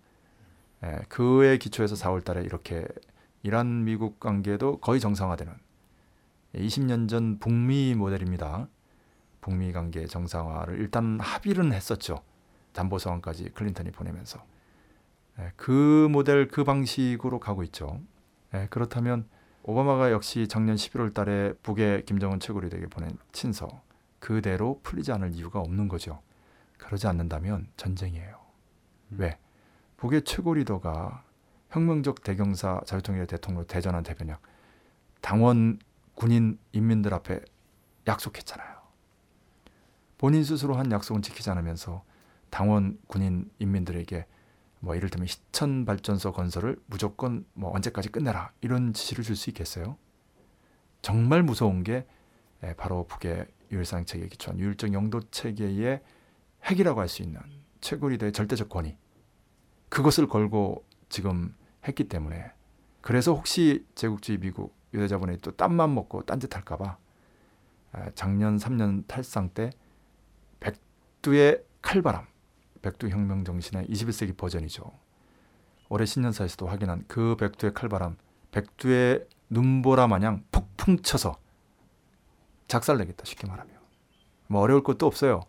에, 0.83 0.99
그에 1.09 1.57
기초해서 1.57 1.95
4월 1.95 2.23
달에 2.23 2.41
이렇게 2.41 2.85
이란 3.43 3.83
미국 3.83 4.19
관계도 4.19 4.79
거의 4.79 4.99
정상화되는 4.99 5.53
20년 6.55 7.09
전 7.09 7.39
북미 7.39 7.93
모델입니다. 7.95 8.67
북미 9.41 9.71
관계 9.71 10.05
정상화를 10.05 10.79
일단 10.79 11.19
합의는 11.19 11.73
했었죠. 11.73 12.21
담보 12.73 12.99
서한까지 12.99 13.51
클린턴이 13.51 13.91
보내면서 13.91 14.43
예, 15.39 15.51
그 15.55 16.07
모델 16.11 16.47
그 16.47 16.63
방식으로 16.63 17.39
가고 17.39 17.63
있죠. 17.63 18.01
예, 18.53 18.67
그렇다면 18.69 19.27
오바마가 19.63 20.11
역시 20.11 20.47
작년 20.47 20.75
11월 20.75 21.13
달에 21.13 21.53
북의 21.63 22.05
김정은 22.05 22.39
최고 22.39 22.59
리더에게 22.59 22.87
보낸 22.87 23.17
친서 23.31 23.81
그대로 24.19 24.79
풀리지 24.83 25.11
않을 25.11 25.33
이유가 25.33 25.59
없는 25.59 25.87
거죠. 25.87 26.21
그러지 26.77 27.07
않는다면 27.07 27.67
전쟁이에요. 27.77 28.39
음. 29.11 29.17
왜? 29.19 29.37
북의 29.97 30.23
최고 30.23 30.53
리더가 30.53 31.23
혁명적 31.69 32.23
대경사 32.23 32.81
자유통일의 32.85 33.27
대통령 33.27 33.65
대전한 33.65 34.03
대변약 34.03 34.41
당원 35.21 35.79
군인 36.15 36.57
인민들 36.71 37.13
앞에 37.13 37.41
약속했잖아요. 38.07 38.77
본인 40.17 40.43
스스로 40.43 40.75
한 40.75 40.91
약속은 40.91 41.21
지키지 41.21 41.49
않으면서 41.49 42.03
당원 42.49 42.97
군인 43.07 43.51
인민들에게 43.59 44.25
뭐 44.79 44.95
이를테면 44.95 45.27
시천 45.27 45.85
발전소 45.85 46.31
건설을 46.31 46.81
무조건 46.85 47.45
뭐 47.53 47.73
언제까지 47.75 48.09
끝내라 48.09 48.51
이런 48.61 48.93
지시를 48.93 49.23
줄 49.23 49.35
수 49.35 49.49
있겠어요? 49.49 49.97
정말 51.01 51.43
무서운 51.43 51.83
게 51.83 52.07
에, 52.63 52.73
바로 52.73 53.05
북의 53.05 53.47
유일상 53.71 54.05
체계에 54.05 54.27
기초한 54.27 54.59
유일적 54.59 54.93
영도 54.93 55.21
체계의 55.29 56.01
핵이라고 56.67 56.99
할 56.99 57.07
수 57.07 57.21
있는 57.23 57.39
최고 57.81 58.09
리더의 58.09 58.31
절대적 58.33 58.69
권위 58.69 58.97
그것을 59.89 60.27
걸고 60.27 60.85
지금 61.09 61.55
했기 61.87 62.03
때문에 62.05 62.51
그래서 63.01 63.33
혹시 63.33 63.85
제국주의 63.95 64.37
미국 64.37 64.75
유대자본이 64.93 65.37
또 65.37 65.51
땀만 65.51 65.93
먹고 65.93 66.23
딴짓할까봐 66.23 66.97
작년 68.15 68.57
3년 68.57 69.07
탈상 69.07 69.49
때 69.49 69.69
백두의 70.59 71.63
칼바람 71.81 72.25
백두 72.81 73.09
혁명 73.09 73.43
정신의 73.43 73.87
21세기 73.87 74.35
버전이죠. 74.35 74.91
올해 75.89 76.05
신년사에서도 76.05 76.67
확인한 76.67 77.05
그 77.07 77.35
백두의 77.37 77.73
칼바람 77.73 78.17
백두의 78.51 79.25
눈보라 79.49 80.07
마냥 80.07 80.43
폭풍 80.51 80.97
쳐서 81.01 81.37
작살내겠다 82.67 83.23
쉽게 83.23 83.47
말하면 83.47 83.77
뭐 84.47 84.61
어려울 84.61 84.83
것도 84.83 85.05
없어요. 85.05 85.43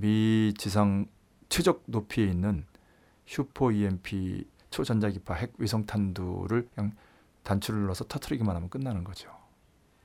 미 0.00 0.52
지상 0.56 1.06
최적 1.48 1.84
높이에 1.86 2.26
있는 2.26 2.66
슈퍼 3.26 3.70
EMP 3.70 4.46
초전자기파 4.70 5.34
핵 5.34 5.52
위성 5.58 5.86
탄두를 5.86 6.68
그냥 6.74 6.92
단추를 7.44 7.86
넣어서 7.86 8.04
터트리기만 8.04 8.56
하면 8.56 8.68
끝나는 8.68 9.04
거죠. 9.04 9.30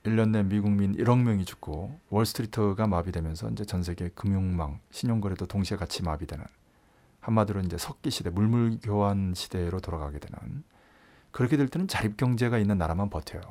1년 0.04 0.30
내 0.30 0.44
미국민 0.44 0.96
1억 0.96 1.22
명이 1.22 1.44
죽고 1.46 2.00
월스트리트가 2.10 2.88
마비되면서 2.88 3.50
이제 3.50 3.66
전 3.66 3.84
세계 3.84 4.10
금융망, 4.10 4.80
신용거래도 4.92 5.46
동시에 5.46 5.76
같이 5.76 6.04
마비되는 6.04 6.46
한마디로 7.22 7.62
이제 7.62 7.78
석기 7.78 8.12
시대, 8.12 8.30
물물 8.30 8.80
교환 8.82 9.34
시대로 9.36 9.80
돌아가게 9.80 10.20
되는 10.20 10.64
그렇게 11.32 11.58
될 11.58 11.68
때는 11.68 11.88
자립 11.88 12.16
경제가 12.16 12.58
있는 12.60 12.78
나라만 12.78 13.10
버텨요. 13.10 13.42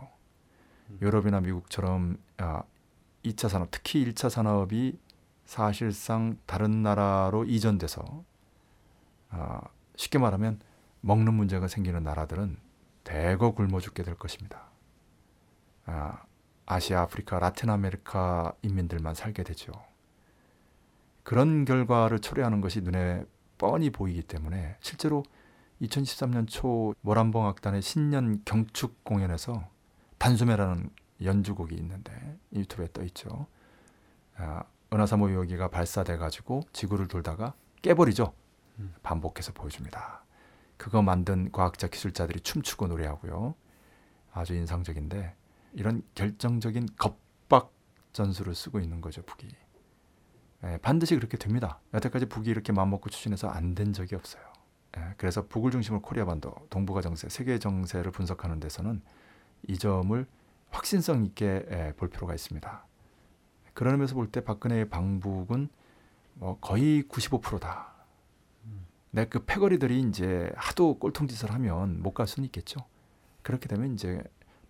유럽이나 1.02 1.40
미국처럼 1.40 2.16
아, 2.38 2.62
2차 3.24 3.48
산업, 3.48 3.70
특히 3.70 4.04
1차 4.04 4.30
산업이 4.30 4.98
사실상 5.48 6.36
다른 6.44 6.82
나라로 6.82 7.46
이전돼서 7.46 8.22
아, 9.30 9.62
쉽게 9.96 10.18
말하면 10.18 10.60
먹는 11.00 11.32
문제가 11.32 11.68
생기는 11.68 12.02
나라들은 12.02 12.58
대거 13.02 13.52
굶어 13.52 13.80
죽게 13.80 14.02
될 14.02 14.14
것입니다. 14.14 14.68
아, 15.86 16.22
아시아, 16.66 17.00
아프리카, 17.00 17.38
라틴 17.38 17.70
아메리카 17.70 18.52
인민들만 18.60 19.14
살게 19.14 19.42
되죠. 19.42 19.72
그런 21.22 21.64
결과를 21.64 22.18
초래하는 22.18 22.60
것이 22.60 22.82
눈에 22.82 23.24
뻔히 23.56 23.88
보이기 23.88 24.24
때문에 24.24 24.76
실제로 24.80 25.24
2013년 25.80 26.46
초 26.46 26.94
모란봉 27.00 27.46
악단의 27.46 27.80
신년 27.80 28.42
경축 28.44 29.02
공연에서 29.02 29.66
단숨에라는 30.18 30.90
연주곡이 31.22 31.74
있는데 31.76 32.38
유튜브에 32.52 32.88
떠 32.92 33.02
있죠. 33.04 33.46
아, 34.36 34.62
은하사모 34.92 35.32
요기가 35.32 35.68
발사돼 35.68 36.16
가지고 36.16 36.62
지구를 36.72 37.08
돌다가 37.08 37.54
깨버리죠. 37.82 38.32
음. 38.78 38.94
반복해서 39.02 39.52
보여줍니다. 39.52 40.24
그거 40.76 41.02
만든 41.02 41.50
과학자 41.52 41.88
기술자들이 41.88 42.40
춤추고 42.40 42.86
노래하고요. 42.86 43.54
아주 44.32 44.54
인상적인데 44.54 45.34
이런 45.74 46.02
결정적인 46.14 46.88
겁박 46.96 47.72
전술을 48.12 48.54
쓰고 48.54 48.80
있는 48.80 49.00
거죠 49.00 49.22
북이. 49.22 49.48
예, 50.64 50.78
반드시 50.78 51.14
그렇게 51.14 51.36
됩니다. 51.36 51.80
여태까지 51.94 52.26
북이 52.26 52.48
이렇게 52.48 52.72
마음먹고 52.72 53.10
추진해서 53.10 53.48
안 53.48 53.74
된 53.74 53.92
적이 53.92 54.16
없어요. 54.16 54.42
예, 54.96 55.14
그래서 55.16 55.46
북을 55.46 55.70
중심으로 55.70 56.00
코리아 56.02 56.24
반도, 56.24 56.54
동북아 56.70 57.00
정세, 57.00 57.28
세계 57.28 57.58
정세를 57.58 58.10
분석하는 58.10 58.58
데서는 58.58 59.02
이 59.68 59.76
점을 59.78 60.26
확신성 60.70 61.24
있게 61.26 61.66
예, 61.70 61.92
볼 61.96 62.08
필요가 62.08 62.34
있습니다. 62.34 62.86
그런 63.78 63.94
의미에서 63.94 64.16
볼 64.16 64.32
때 64.32 64.40
박근혜의 64.40 64.88
방북은 64.88 65.68
뭐 66.34 66.58
거의 66.60 67.04
95%다. 67.04 67.92
내그 69.12 69.44
패거리들이 69.44 70.00
이제 70.00 70.50
하도 70.56 70.98
꼴통짓을 70.98 71.52
하면 71.54 72.02
못 72.02 72.12
갈 72.12 72.26
수는 72.26 72.44
있겠죠. 72.46 72.80
그렇게 73.42 73.68
되면 73.68 73.94
이제 73.94 74.20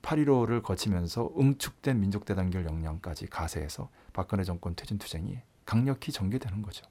8.15를 0.02 0.62
거치면서 0.62 1.32
응축된 1.40 1.98
민족대단결 2.00 2.66
역량까지 2.66 3.28
가세해서 3.28 3.88
박근혜 4.12 4.44
정권 4.44 4.76
퇴진 4.76 4.98
투쟁이 4.98 5.38
강력히 5.64 6.12
전개되는 6.12 6.60
거죠. 6.60 6.84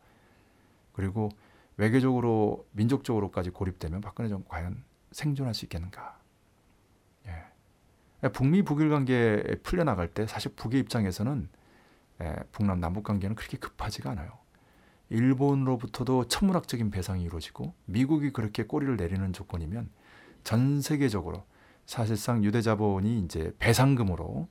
그리고 0.94 1.30
외교적으로 1.78 2.66
민족적으로까지 2.72 3.52
고립되면 3.52 4.02
박근혜 4.02 4.28
정권 4.28 4.48
과연 4.50 4.84
생존할 5.12 5.54
수 5.54 5.66
있겠는가? 5.66 6.18
예. 7.28 8.30
북미 8.30 8.64
북일 8.64 8.90
관계 8.90 9.60
풀려나갈 9.62 10.08
때 10.12 10.26
사실 10.26 10.56
북의 10.56 10.80
입장에서는 10.80 11.50
예, 11.50 11.50
북남 12.52 12.80
남북 12.80 13.04
관계는 13.04 13.36
그렇게 13.36 13.58
급하지가 13.58 14.12
않아요. 14.12 14.32
일본으로부터도 15.10 16.28
천문학적인 16.28 16.92
배상이 16.92 17.24
이루어지고 17.24 17.74
미국이 17.86 18.32
그렇게 18.32 18.64
꼬리를 18.64 18.98
내리는 18.98 19.32
조건이면 19.34 19.90
전 20.44 20.82
세계적으로 20.82 21.46
사실상 21.86 22.44
유대 22.44 22.62
자본이 22.62 23.20
이제 23.20 23.54
배상금으로 23.60 24.48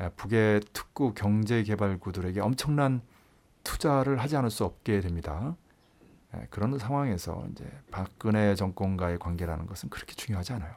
예, 0.00 0.10
북의 0.16 0.62
특구 0.72 1.12
경제 1.14 1.62
개발구들에게 1.62 2.40
엄청난 2.40 3.02
투자를 3.62 4.18
하지 4.20 4.36
않을 4.36 4.50
수 4.50 4.64
없게 4.64 5.00
됩니다. 5.00 5.54
예, 6.34 6.46
그런 6.50 6.78
상황에서 6.78 7.46
이제 7.52 7.70
박근혜 7.90 8.54
정권과의 8.54 9.18
관계라는 9.18 9.66
것은 9.66 9.90
그렇게 9.90 10.14
중요하지 10.14 10.54
않아요. 10.54 10.74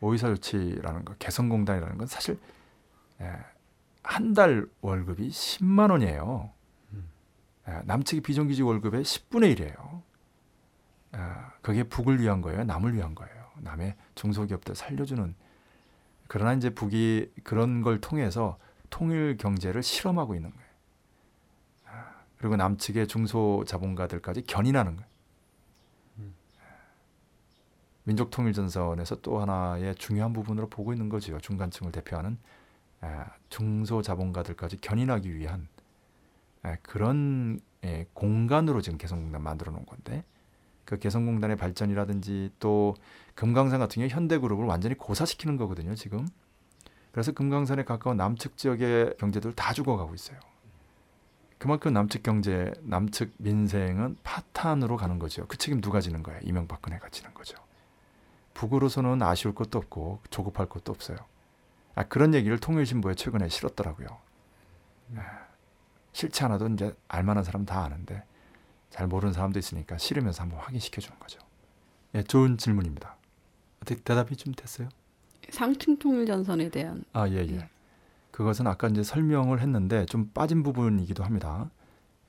오이사 0.00 0.28
조치라는 0.28 1.04
거, 1.04 1.14
개성공단이라는 1.20 1.98
건 1.98 2.06
사실 2.08 2.38
예, 3.20 3.32
한 4.02 4.34
달 4.34 4.66
월급이 4.80 5.28
10만 5.28 5.90
원이에요. 5.90 6.50
예, 7.68 7.80
남측이 7.84 8.22
비정규직 8.22 8.66
월급의 8.66 9.04
10분의 9.04 9.56
1이에요. 9.56 10.02
아, 11.12 11.52
그게 11.62 11.84
북을 11.84 12.20
위한 12.20 12.40
거예요. 12.40 12.64
남을 12.64 12.94
위한 12.94 13.14
거예요. 13.14 13.46
남의 13.60 13.94
중소기업들 14.14 14.74
살려주는. 14.74 15.34
그러나 16.26 16.54
이제 16.54 16.70
북이 16.70 17.30
그런 17.44 17.82
걸 17.82 18.00
통해서 18.00 18.58
통일 18.90 19.36
경제를 19.36 19.82
실험하고 19.82 20.34
있는 20.34 20.50
거예요. 20.50 20.66
아, 21.86 22.14
그리고 22.38 22.56
남측의 22.56 23.06
중소 23.06 23.64
자본가들까지 23.66 24.42
견인하는 24.42 24.96
거예요. 24.96 25.12
민족통일전선에서 28.04 29.20
또 29.20 29.40
하나의 29.40 29.94
중요한 29.94 30.32
부분으로 30.32 30.68
보고 30.68 30.92
있는 30.92 31.08
거죠. 31.08 31.38
중간층을 31.38 31.92
대표하는 31.92 32.32
아, 32.32 32.61
중소자본가들까지 33.48 34.78
견인하기 34.80 35.34
위한 35.34 35.68
아, 36.62 36.76
그런 36.82 37.60
예, 37.84 38.06
공간으로 38.14 38.80
지금 38.80 38.98
개성공단 38.98 39.42
만들어 39.42 39.72
놓은 39.72 39.84
건데 39.84 40.24
그 40.84 40.98
개성공단의 40.98 41.56
발전이라든지 41.56 42.52
또 42.58 42.94
금강산 43.34 43.80
같은 43.80 44.00
경우 44.00 44.08
현대그룹을 44.08 44.64
완전히 44.64 44.94
고사시키는 44.96 45.56
거거든요 45.56 45.94
지금. 45.94 46.26
그래서 47.10 47.32
금강산에 47.32 47.84
가까운 47.84 48.16
남측 48.16 48.56
지역의 48.56 49.16
경제들 49.18 49.52
다 49.52 49.72
죽어가고 49.72 50.14
있어요. 50.14 50.38
그만큼 51.58 51.92
남측 51.92 52.22
경제 52.22 52.72
남측 52.82 53.34
민생은 53.38 54.16
파탄으로 54.22 54.96
가는 54.96 55.18
거죠. 55.18 55.46
그 55.46 55.56
책임 55.56 55.80
누가 55.80 56.00
지는 56.00 56.22
거예요 56.22 56.40
이명박근혜가 56.42 57.10
지는 57.10 57.34
거죠. 57.34 57.56
북으로서는 58.54 59.22
아쉬울 59.22 59.54
것도 59.54 59.78
없고 59.78 60.20
조급할 60.30 60.68
것도 60.68 60.92
없어요 60.92 61.16
아, 61.94 62.04
그런 62.04 62.34
얘기를 62.34 62.58
통일신보에 62.58 63.14
최근에 63.14 63.48
실었더라고요 63.48 64.08
아, 65.16 65.46
싫지 66.12 66.44
않아도 66.44 66.68
이제 66.68 66.94
알만한 67.08 67.44
사람 67.44 67.64
다 67.64 67.84
아는데 67.84 68.24
잘 68.90 69.06
모르는 69.06 69.32
사람도 69.32 69.58
있으니까 69.58 69.96
싫으면서 69.98 70.42
한번 70.42 70.60
확인시켜 70.60 71.00
주는 71.00 71.18
거죠. 71.18 71.40
예, 72.14 72.22
좋은 72.22 72.58
질문입니다. 72.58 73.16
어떻게 73.80 74.00
대답이 74.02 74.36
좀 74.36 74.52
됐어요? 74.52 74.88
상층 75.48 75.98
통일 75.98 76.26
전선에 76.26 76.68
대한 76.68 77.02
아, 77.12 77.26
예, 77.28 77.36
예. 77.36 77.56
예. 77.56 77.68
그것은 78.30 78.66
아까 78.66 78.88
이제 78.88 79.02
설명을 79.02 79.60
했는데 79.60 80.04
좀 80.06 80.30
빠진 80.32 80.62
부분이기도 80.62 81.24
합니다. 81.24 81.70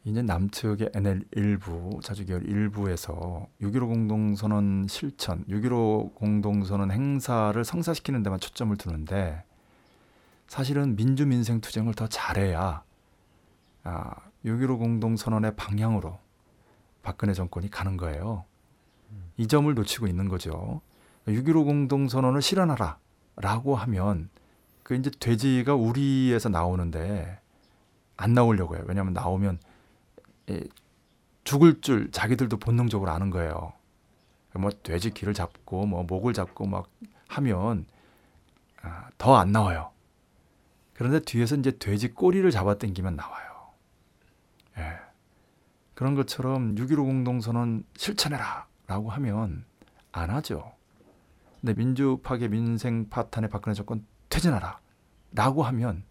이제 0.06 0.22
남측의 0.22 0.92
NL 0.94 1.24
일부, 1.32 2.00
자주계열 2.04 2.48
일부에서 2.48 3.48
6.15 3.62 3.88
공동선언 3.88 4.88
실천, 4.90 5.46
6.15 5.46 6.16
공동선언 6.16 6.92
행사를 6.92 7.64
성사시키는 7.64 8.24
데만 8.24 8.40
초점을 8.40 8.76
두는데 8.76 9.44
사실은 10.54 10.96
민주민생 10.96 11.62
투쟁을 11.62 11.96
더 11.96 12.06
잘해야 12.06 12.84
아, 13.86 14.16
6.15 14.46 14.78
공동선언의 14.78 15.56
방향으로 15.56 16.20
박근혜 17.02 17.34
정권이 17.34 17.72
가는 17.72 17.98
거예요. 17.98 18.46
이 19.36 19.48
점을 19.48 19.74
놓치고 19.74 20.06
있는 20.06 20.30
거죠. 20.30 20.82
6.15 21.26 21.66
공동선언을 21.66 22.44
실현하라 22.44 23.00
라고 23.38 23.76
하면 23.76 24.30
그 24.84 24.94
이제 24.94 25.10
돼지가 25.20 25.74
우리에서 25.74 26.50
나오는데 26.50 27.40
안 28.16 28.36
나오려고 28.36 28.76
해요. 28.76 28.84
왜냐하면 28.88 29.14
나오면 29.14 29.58
예, 30.52 30.62
죽을 31.46 31.82
줄 31.82 32.12
자기들도 32.12 32.58
본능적으로 32.58 33.10
아는 33.10 33.32
거예요. 33.32 33.74
뭐 34.54 34.70
돼지 34.70 35.10
귀를 35.10 35.34
잡고 35.34 35.88
뭐 35.88 36.04
목을 36.04 36.34
잡고 36.34 36.68
막 36.68 36.92
하면 37.30 37.88
아, 38.84 39.10
더안 39.18 39.52
나와요. 39.52 39.93
그런데 41.04 41.20
뒤에서 41.20 41.58
이제 41.58 41.78
돼지 41.78 42.14
꼬리를 42.14 42.50
잡아 42.50 42.78
당기면 42.78 43.18
나와요. 43.18 43.74
예. 44.78 45.00
그런 45.96 46.16
것처럼 46.16 46.76
6.15 46.76 46.96
공동선언 47.04 47.84
실천해라 47.98 48.68
라고 48.88 49.10
하면 49.10 49.66
안 50.14 50.30
하죠. 50.30 50.72
근데 51.60 51.74
민주 51.74 52.22
파괴 52.24 52.48
민생 52.48 53.10
파탄의 53.10 53.50
박근혜 53.50 53.74
정권 53.74 54.06
퇴진하라 54.30 54.80
라고 55.34 55.64
하면 55.64 56.06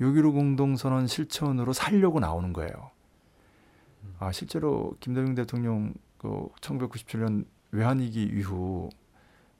6.15 0.00 0.34
공동선언 0.34 1.08
실천으로 1.08 1.72
살려고 1.72 2.20
나오는 2.20 2.52
거예요. 2.52 2.92
아, 4.20 4.30
실제로 4.30 4.96
김대중 5.00 5.34
대통령 5.34 5.94
그 6.18 6.46
1997년 6.60 7.44
외환위기 7.72 8.22
이후 8.22 8.88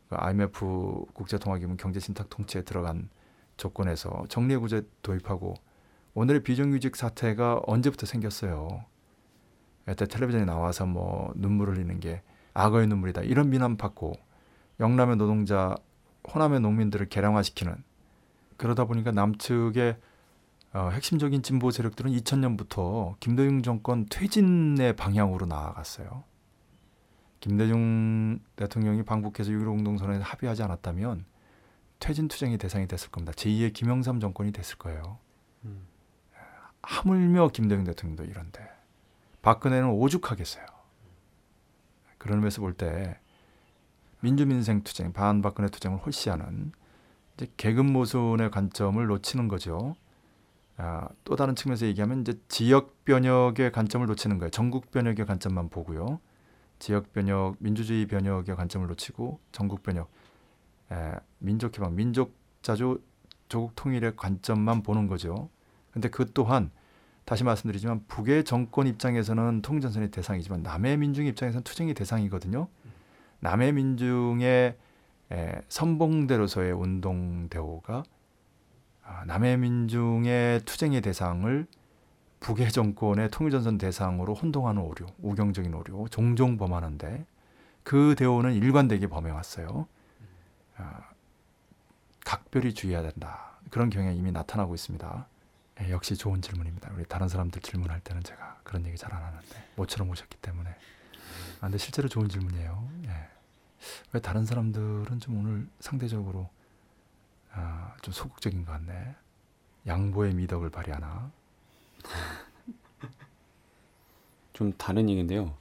그 0.08 0.14
IMF 0.14 1.06
국제통화기금 1.14 1.76
경제신탁 1.78 2.30
통치에 2.30 2.62
들어간 2.62 3.08
조건에서 3.56 4.24
정리해구제 4.28 4.82
도입하고 5.02 5.54
오늘의 6.14 6.42
비정규직 6.42 6.96
사태가 6.96 7.62
언제부터 7.66 8.06
생겼어요. 8.06 8.84
여태 9.88 10.06
텔레비전에 10.06 10.44
나와서 10.44 10.86
뭐 10.86 11.32
눈물 11.34 11.70
흘리는 11.70 12.00
게 12.00 12.22
악어의 12.54 12.86
눈물이다 12.86 13.22
이런 13.22 13.50
비난 13.50 13.76
받고 13.76 14.12
영남의 14.80 15.16
노동자, 15.16 15.74
호남의 16.32 16.60
농민들을 16.60 17.08
개량화시키는 17.08 17.82
그러다 18.56 18.84
보니까 18.84 19.10
남측의 19.10 19.96
어, 20.74 20.88
핵심적인 20.90 21.42
진보 21.42 21.70
세력들은 21.70 22.12
2000년부터 22.12 23.18
김대중 23.20 23.62
정권 23.62 24.06
퇴진의 24.08 24.96
방향으로 24.96 25.46
나아갔어요. 25.46 26.24
김대중 27.40 28.38
대통령이 28.56 29.02
방북해서 29.02 29.50
6.15 29.50 29.66
공동선언에 29.66 30.20
합의하지 30.20 30.62
않았다면 30.62 31.24
퇴진 32.02 32.26
투쟁의 32.26 32.58
대상이 32.58 32.88
됐을 32.88 33.10
겁니다. 33.12 33.32
제2의 33.32 33.72
김영삼 33.72 34.18
정권이 34.18 34.50
됐을 34.50 34.76
거예요. 34.76 35.18
음. 35.64 35.86
하물며 36.82 37.50
김대중 37.52 37.84
대통령도 37.84 38.24
이런데 38.24 38.68
박근혜는 39.40 39.88
오죽하겠어요. 39.88 40.66
그런 42.18 42.40
면에서 42.40 42.60
볼 42.60 42.74
때 42.74 43.20
민주민생 44.18 44.82
투쟁, 44.82 45.12
반박근혜 45.12 45.68
투쟁을 45.68 45.98
홀시하는 45.98 46.72
이제 47.34 47.46
계급 47.56 47.86
모순의 47.86 48.50
관점을 48.50 49.04
놓치는 49.06 49.46
거죠. 49.46 49.94
아, 50.76 51.08
또 51.22 51.36
다른 51.36 51.54
측면에서 51.54 51.86
얘기하면 51.86 52.22
이제 52.22 52.34
지역 52.48 53.04
변혁의 53.04 53.70
관점을 53.70 54.04
놓치는 54.08 54.38
거예요. 54.38 54.50
전국 54.50 54.90
변혁의 54.90 55.24
관점만 55.24 55.68
보고요. 55.68 56.18
지역 56.80 57.12
변혁, 57.12 57.54
민주주의 57.60 58.06
변혁의 58.06 58.56
관점을 58.56 58.88
놓치고 58.88 59.38
전국 59.52 59.84
변혁, 59.84 60.08
에, 60.08 60.21
민족 61.38 61.72
개방, 61.72 61.94
민족 61.94 62.34
자주 62.62 63.02
조국 63.48 63.74
통일의 63.76 64.16
관점만 64.16 64.82
보는 64.82 65.06
거죠. 65.06 65.48
근데 65.90 66.08
그 66.08 66.30
또한 66.32 66.70
다시 67.24 67.44
말씀드리지만 67.44 68.04
북의 68.08 68.44
정권 68.44 68.86
입장에서는 68.86 69.62
통전선의 69.62 70.10
대상이지만 70.10 70.62
남의 70.62 70.96
민중 70.96 71.26
입장에서는 71.26 71.62
투쟁의 71.62 71.94
대상이거든요. 71.94 72.68
남의 73.40 73.72
민중의 73.72 74.76
에, 75.32 75.60
선봉대로서의 75.68 76.72
운동 76.72 77.48
대오가 77.48 78.02
아, 79.04 79.24
남의 79.26 79.58
민중의 79.58 80.60
투쟁의 80.64 81.00
대상을 81.00 81.66
북의 82.40 82.70
정권의 82.72 83.30
통일전선 83.30 83.78
대상으로 83.78 84.34
혼동하는 84.34 84.82
오류, 84.82 85.06
우경적인 85.20 85.72
오류 85.74 86.06
종종 86.10 86.56
범하는데 86.56 87.24
그 87.84 88.14
대오는 88.16 88.52
일관되게 88.52 89.06
범해왔어요. 89.06 89.86
아, 90.76 91.10
각별히 92.24 92.74
주의해야 92.74 93.02
된다. 93.02 93.58
그런 93.70 93.90
경향이 93.90 94.16
이미 94.16 94.32
나타나고 94.32 94.74
있습니다. 94.74 95.26
예, 95.82 95.90
역시 95.90 96.16
좋은 96.16 96.42
질문입니다. 96.42 96.90
우리 96.94 97.04
다른 97.04 97.28
사람들 97.28 97.62
질문할 97.62 98.00
때는 98.00 98.22
제가 98.22 98.60
그런 98.64 98.84
얘기 98.86 98.96
잘 98.96 99.12
안 99.12 99.22
하는데 99.22 99.68
모처럼 99.76 100.10
오셨기 100.10 100.36
때문에. 100.38 100.70
아, 100.70 101.60
근데 101.60 101.78
실제로 101.78 102.08
좋은 102.08 102.28
질문이에요. 102.28 102.88
예. 103.06 103.28
왜 104.12 104.20
다른 104.20 104.44
사람들은 104.44 105.20
좀 105.20 105.38
오늘 105.38 105.68
상대적으로 105.80 106.48
아, 107.52 107.94
좀 108.02 108.12
소극적인 108.12 108.64
것 108.64 108.72
같네. 108.72 109.14
양보의 109.86 110.34
미덕을 110.34 110.70
발휘하나? 110.70 111.30
좀 114.52 114.72
다른 114.74 115.08
얘기인데요. 115.08 115.56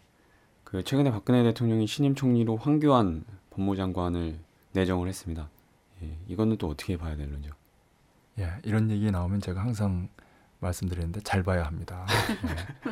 그 0.64 0.84
최근에 0.84 1.12
박근혜 1.12 1.44
대통령이 1.44 1.88
신임 1.88 2.16
총리로 2.16 2.58
황교안 2.58 3.26
법무장관을 3.52 4.40
내정을 4.74 5.08
했습니다. 5.08 5.50
예, 6.04 6.18
이거는 6.28 6.58
또 6.58 6.70
어떻게 6.70 6.98
봐야 6.98 7.16
되는지요? 7.16 7.54
예, 8.40 8.54
이런 8.64 8.90
얘기 8.90 9.12
나오면 9.12 9.42
제가 9.42 9.62
항상 9.62 10.10
말씀드리는데 10.60 11.22
잘 11.22 11.44
봐야 11.44 11.64
합니다. 11.66 12.06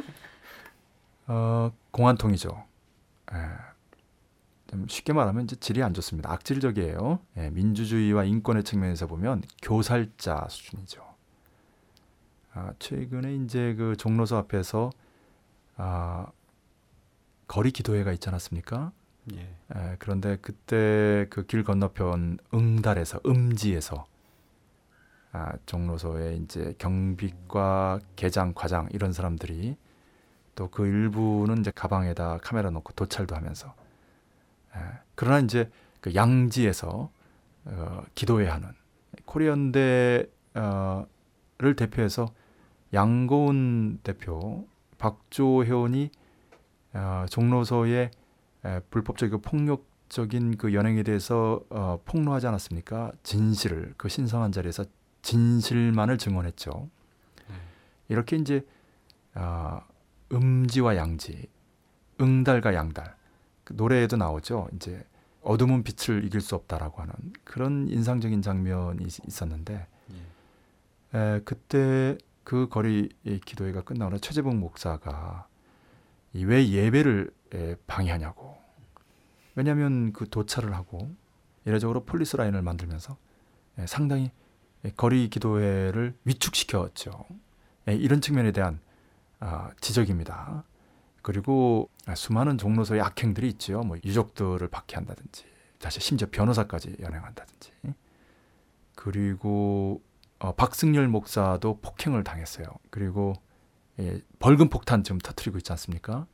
예. 1.28 1.32
어, 1.32 1.72
공안통이죠. 1.92 2.66
예. 3.34 3.38
좀 4.68 4.88
쉽게 4.88 5.14
말하면 5.14 5.46
이제 5.46 5.56
질이 5.56 5.82
안 5.82 5.94
좋습니다. 5.94 6.32
악질적이에요. 6.32 7.20
예, 7.38 7.50
민주주의와 7.50 8.26
인권의 8.26 8.64
측면에서 8.64 9.08
보면 9.08 9.44
교살자 9.62 10.48
수준이죠. 10.50 11.04
아, 12.54 12.74
최근에 12.80 13.36
이제 13.36 13.76
그 13.76 13.96
종로서 13.96 14.38
앞에서 14.38 14.92
아, 15.78 16.28
거리 17.48 17.72
기도회가 17.72 18.12
있지 18.12 18.30
않았습니까? 18.30 18.92
예. 19.36 19.40
에, 19.76 19.96
그런데 20.00 20.38
그때 20.42 21.28
그 21.30 21.46
길 21.46 21.64
건너편 21.64 22.38
응달에서 22.54 23.20
음지에서 23.26 24.06
아, 25.32 25.54
종로소에 25.68 26.36
이제 26.38 26.74
경비과 26.80 28.00
계장 28.16 28.54
과장 28.56 28.88
이런 28.92 29.14
사람들이 29.14 29.78
또 30.56 30.68
그 30.70 30.86
일부는 30.88 31.60
이제 31.60 31.72
가방에다 31.74 32.40
카메라 32.42 32.70
놓고 32.72 32.94
도찰도 32.94 33.36
하면서 33.36 33.74
에, 34.76 34.80
그러나 35.16 35.40
이제 35.40 35.70
그 36.02 36.16
양지에서 36.16 37.12
어, 37.66 38.04
기도회 38.16 38.48
하는 38.48 38.70
코리안대를 39.26 40.26
대표해서 41.78 42.28
양고은 42.94 44.00
대표 44.04 44.68
박조 44.98 45.64
회원이 45.66 46.10
어, 46.94 47.26
종로소의 47.30 48.12
에, 48.66 48.80
불법적 48.90 49.28
이고 49.30 49.40
폭력적인 49.42 50.58
그 50.58 50.74
연행에 50.74 51.04
대해서 51.04 51.62
어, 51.70 52.00
폭로하지 52.06 52.48
않았습니까? 52.48 53.12
진실을 53.24 53.94
그 53.98 54.10
신성한 54.10 54.52
자리에서 54.52 54.86
진실만을 55.22 56.18
증언했죠. 56.18 56.90
네. 57.50 57.56
이렇게 58.10 58.36
이제 58.38 58.66
아, 59.34 59.82
음지와 60.32 60.96
양지, 60.96 61.48
응달과 62.22 62.74
양달 62.74 63.16
그 63.64 63.74
노래에도 63.74 64.18
나오죠. 64.18 64.68
이제 64.76 65.04
어둠은 65.42 65.84
빛을 65.84 66.26
이길 66.26 66.42
수 66.42 66.56
없다라고 66.56 67.02
하는 67.02 67.14
그런 67.44 67.88
인상적인 67.88 68.42
장면이 68.42 69.04
있- 69.06 69.26
있었는데 69.28 69.88
예. 71.14 71.18
에, 71.18 71.42
그때 71.46 72.18
그 72.44 72.68
거리 72.70 73.10
의 73.26 73.40
기도회가 73.40 73.82
끝나고 73.84 74.12
나 74.12 74.18
최재봉 74.18 74.60
목사가 74.60 75.48
이 76.34 76.44
왜 76.46 76.68
예배를 76.70 77.32
에, 77.32 77.32
방해하냐고. 77.88 78.58
왜냐하면 79.56 80.14
그 80.14 80.30
도촬을 80.30 80.74
하고 80.76 81.10
이례적으로 81.66 82.06
폴리스 82.06 82.38
라인을 82.38 82.62
만들면서 82.62 83.18
에, 83.78 83.88
상당히 83.88 84.32
에, 84.86 84.92
거리 84.96 85.30
기도회를 85.30 86.16
위축시켰죠. 86.24 87.26
에, 87.88 87.96
이런 87.96 88.22
측면에 88.22 88.52
대한 88.52 88.80
아, 89.40 89.72
지적입니다. 89.82 90.64
그리고 91.22 91.90
아, 92.06 92.16
수많은 92.16 92.58
종로소의 92.58 93.02
악행들이 93.02 93.48
있죠. 93.50 93.82
뭐 93.82 93.98
유족들을 94.04 94.68
박해한다든지, 94.68 95.46
사실 95.80 96.02
심지어 96.02 96.28
변호사까지 96.32 96.98
연행한다든지. 97.00 97.72
그리고 98.96 100.02
어, 100.40 100.54
박승열 100.54 101.08
목사도 101.08 101.80
폭행을 101.82 102.24
당했어요. 102.24 102.66
그리고 102.90 103.34
예, 104.00 104.22
벌금 104.40 104.70
폭탄 104.70 105.04
지금 105.04 105.20
터트리고 105.20 105.58
있지 105.58 105.72
않습니까? 105.74 106.26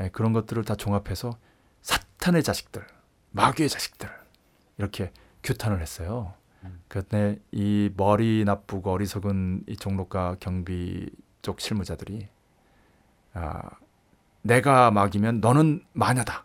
음. 0.00 0.04
예, 0.04 0.08
그런 0.10 0.32
것들을 0.32 0.64
다 0.64 0.74
종합해서 0.74 1.36
사탄의 1.82 2.42
자식들, 2.42 2.86
마귀의 3.30 3.68
자식들 3.68 4.08
이렇게 4.78 5.12
규탄을 5.42 5.80
했어요. 5.80 6.34
음. 6.64 6.80
그때 6.88 7.38
이 7.52 7.90
머리 7.96 8.44
나쁘고 8.44 8.90
어리석은 8.90 9.64
이 9.66 9.76
종로가 9.76 10.36
경비 10.40 11.10
쪽 11.42 11.60
실무자들이 11.60 12.28
아, 13.34 13.70
내가 14.42 14.90
마귀면 14.90 15.40
너는 15.40 15.84
마녀다. 15.92 16.44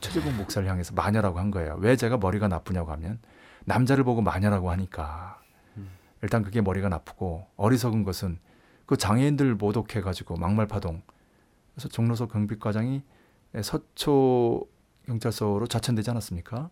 최재봉 0.00 0.36
목사를 0.36 0.68
향해서 0.68 0.94
마녀라고 0.94 1.38
한 1.38 1.50
거예요. 1.50 1.76
왜 1.78 1.96
제가 1.96 2.16
머리가 2.16 2.48
나쁘냐고 2.48 2.90
하면 2.92 3.20
남자를 3.64 4.04
보고 4.04 4.20
마녀라고 4.20 4.70
하니까 4.70 5.40
음. 5.76 5.88
일단 6.22 6.42
그게 6.42 6.60
머리가 6.60 6.88
나쁘고 6.88 7.46
어리석은 7.56 8.04
것은 8.04 8.38
그 8.86 8.96
장애인들 8.96 9.54
모독해가지고 9.54 10.36
막말파동 10.36 11.02
그래서 11.76 11.90
종로서 11.90 12.26
경비과장이 12.26 13.02
서초 13.62 14.66
경찰서로 15.04 15.66
자천되지 15.66 16.10
않았습니까? 16.10 16.70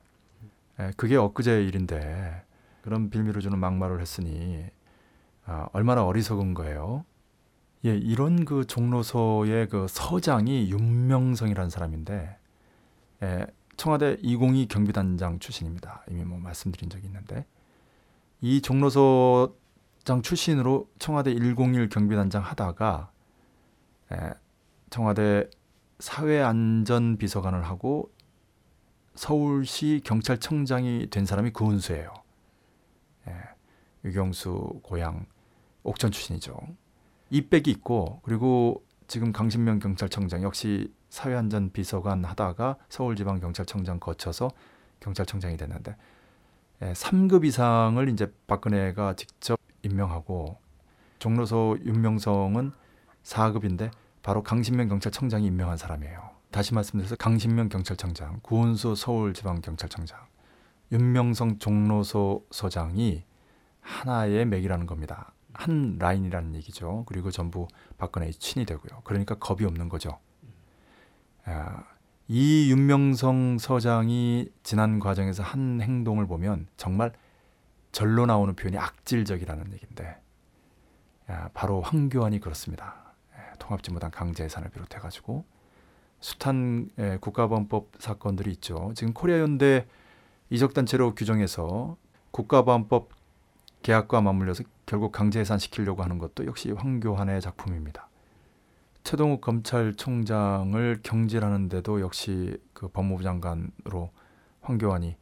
예, 0.81 0.93
그게 0.97 1.17
엊그제 1.17 1.63
일인데 1.65 2.43
그런 2.83 3.11
빌미를 3.11 3.43
주는 3.43 3.59
막말을 3.59 4.01
했으니 4.01 4.65
아, 5.45 5.69
얼마나 5.73 6.05
어리석은 6.05 6.55
거예요. 6.55 7.05
예, 7.85 7.95
이런 7.95 8.47
그 8.47 8.67
종로서의 8.67 9.69
그 9.69 9.87
서장이 9.89 10.71
윤명성이라는 10.71 11.69
사람인데 11.69 12.39
예, 13.23 13.47
청와대 13.77 14.17
202 14.23 14.69
경비단장 14.69 15.39
출신입니다. 15.39 16.03
이미 16.11 16.25
뭐 16.25 16.39
말씀드린 16.39 16.89
적이 16.89 17.09
있는데 17.09 17.45
이 18.41 18.63
종로서장 18.63 20.23
출신으로 20.23 20.89
청와대 20.99 21.35
101 21.35 21.91
경비단장 21.91 22.43
하다가 22.43 23.11
예, 24.13 24.35
청와대 24.95 25.51
사회안전비서관을 25.99 27.65
하고 27.65 28.13
서울시 29.17 30.01
경찰청장이 30.05 31.09
된 31.11 31.27
사람이 31.27 31.51
구은수예요. 31.51 32.15
예, 33.27 33.35
유경수 34.05 34.83
고향 34.85 35.27
옥천 35.83 36.13
출신이죠. 36.13 36.57
이백이 37.31 37.73
있고 37.73 38.21
그리고 38.23 38.85
지금 39.09 39.33
강신명 39.33 39.81
경찰청장 39.81 40.45
역시 40.45 40.95
사회안전비서관 41.11 42.25
하다가 42.25 42.77
서울지방경찰청장 42.89 43.99
거쳐서 43.99 44.49
경찰청장이 45.01 45.57
됐는데 45.57 45.97
예, 46.83 46.93
3급 46.93 47.45
이상을 47.45 48.09
이제 48.11 48.33
박근혜가 48.47 49.17
직접 49.17 49.59
임명하고 49.83 50.57
종로서 51.19 51.77
윤명성은 51.85 52.71
4급인데 53.25 53.91
바로 54.25 54.43
강신명 54.43 54.89
경찰청장이 54.89 55.47
임명한 55.47 55.77
사람이에요. 55.77 56.31
다시 56.51 56.73
말씀드려서 56.73 57.17
강신명 57.17 57.69
경찰청장, 57.69 58.41
구은수 58.43 58.95
서울지방경찰청장, 58.95 60.19
윤명성 60.93 61.59
종로소 61.59 62.47
서장이 62.51 63.23
하나의 63.83 64.47
맥이라는 64.47 64.87
겁니다. 64.87 65.35
한 65.53 65.99
라인이라는 65.99 66.55
얘기죠. 66.55 67.05
그리고 67.07 67.31
전부 67.31 67.69
박근혜의 67.99 68.33
친이 68.33 68.65
되고요. 68.65 69.03
그러니까 69.05 69.35
겁이 69.35 69.67
없는 69.67 69.91
거죠. 69.91 70.19
아, 71.45 71.85
이 72.27 72.71
윤명성 72.71 73.59
서장이 73.59 74.49
지난 74.63 75.01
과정에서 75.01 75.43
한 75.43 75.83
행동을 75.83 76.27
보면 76.27 76.67
정말 76.79 77.13
절로 77.93 78.25
나오는 78.25 78.57
표현이 78.57 78.79
악질적이라는 78.79 79.75
얘기인데 79.75 80.17
아, 81.27 81.51
바로 81.53 81.83
황교안이 81.83 82.41
그렇습니다. 82.41 83.04
예, 83.65 83.67
통합진보당 83.67 84.11
강제해산을 84.11 84.71
비롯해 84.71 84.99
가지고 84.99 85.45
숱한 86.21 86.91
예, 86.99 87.19
국가보안법 87.21 87.93
사건들이 87.99 88.53
있죠. 88.53 88.93
지금 88.95 89.13
코리아 89.13 89.41
연대 89.41 89.87
이적단체로 90.51 91.15
규정해서 91.15 91.97
국가보안법 92.31 93.11
계약과 93.83 94.21
맞물려서 94.21 94.65
결국 94.87 95.13
강제 95.13 95.41
해산 95.41 95.59
시키려고 95.59 96.03
하는 96.03 96.19
것도 96.19 96.47
역시 96.47 96.71
황교안의 96.71 97.41
작품입니다. 97.41 98.09
최동욱 99.03 99.43
검찰총장을 99.43 101.01
경질하는데도 101.03 102.01
역시 102.01 102.57
그 102.73 102.89
법무부 102.89 103.23
장관으로 103.23 104.11
황교안이 104.63 105.17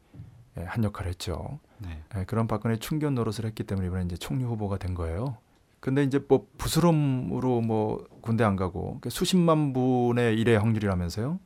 예, 0.57 0.63
한 0.63 0.83
역할을 0.83 1.09
했죠. 1.09 1.59
네. 1.79 2.01
예, 2.15 2.23
그런 2.25 2.47
박근혜 2.47 2.77
충견 2.77 3.15
노릇을 3.15 3.45
했기 3.45 3.63
때문에 3.63 3.87
이번에 3.87 4.05
이제 4.05 4.15
총리 4.15 4.43
후보가 4.43 4.77
된 4.77 4.93
거예요. 4.93 5.37
근데 5.83 6.01
이제 6.01 6.17
뭐 6.29 6.47
부스럼으로 6.57 7.59
뭐 7.59 8.07
군대 8.21 8.45
안 8.45 8.55
가고 8.55 8.99
그 9.01 9.09
수십만 9.09 9.73
분의 9.73 10.39
일의 10.39 10.57
확률이라면서요. 10.57 11.41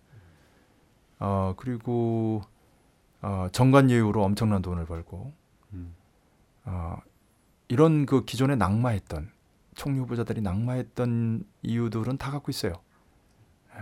어 1.17 1.55
그리고 1.57 2.43
어 3.23 3.47
정관 3.51 3.89
예우로 3.89 4.23
엄청난 4.23 4.61
돈을 4.61 4.85
벌고 4.85 5.33
음. 5.73 5.95
어 6.65 6.97
이런 7.67 8.05
그 8.05 8.25
기존에 8.25 8.55
낙마했던 8.55 9.31
총리 9.73 9.97
후보자들이 10.01 10.41
낙마했던 10.41 11.43
이유들은 11.63 12.19
다 12.19 12.29
갖고 12.29 12.51
있어요. 12.51 12.73
예. 13.73 13.81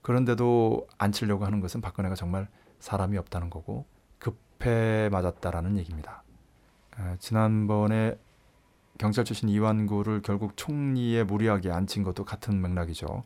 그런데도 0.00 0.86
안 0.96 1.10
치려고 1.10 1.44
하는 1.44 1.58
것은 1.58 1.80
박근혜가 1.80 2.14
정말 2.14 2.46
사람이 2.78 3.18
없다는 3.18 3.50
거고 3.50 3.84
급해 4.20 5.08
맞았다라는 5.10 5.76
얘기입니다. 5.78 6.22
에, 7.00 7.16
지난번에 7.18 8.16
경찰 8.98 9.24
출신 9.24 9.48
이완구를 9.48 10.22
결국 10.22 10.56
총리에 10.56 11.24
무리하게 11.24 11.70
앉힌 11.70 12.02
것도 12.02 12.24
같은 12.24 12.60
맥락이죠. 12.60 13.24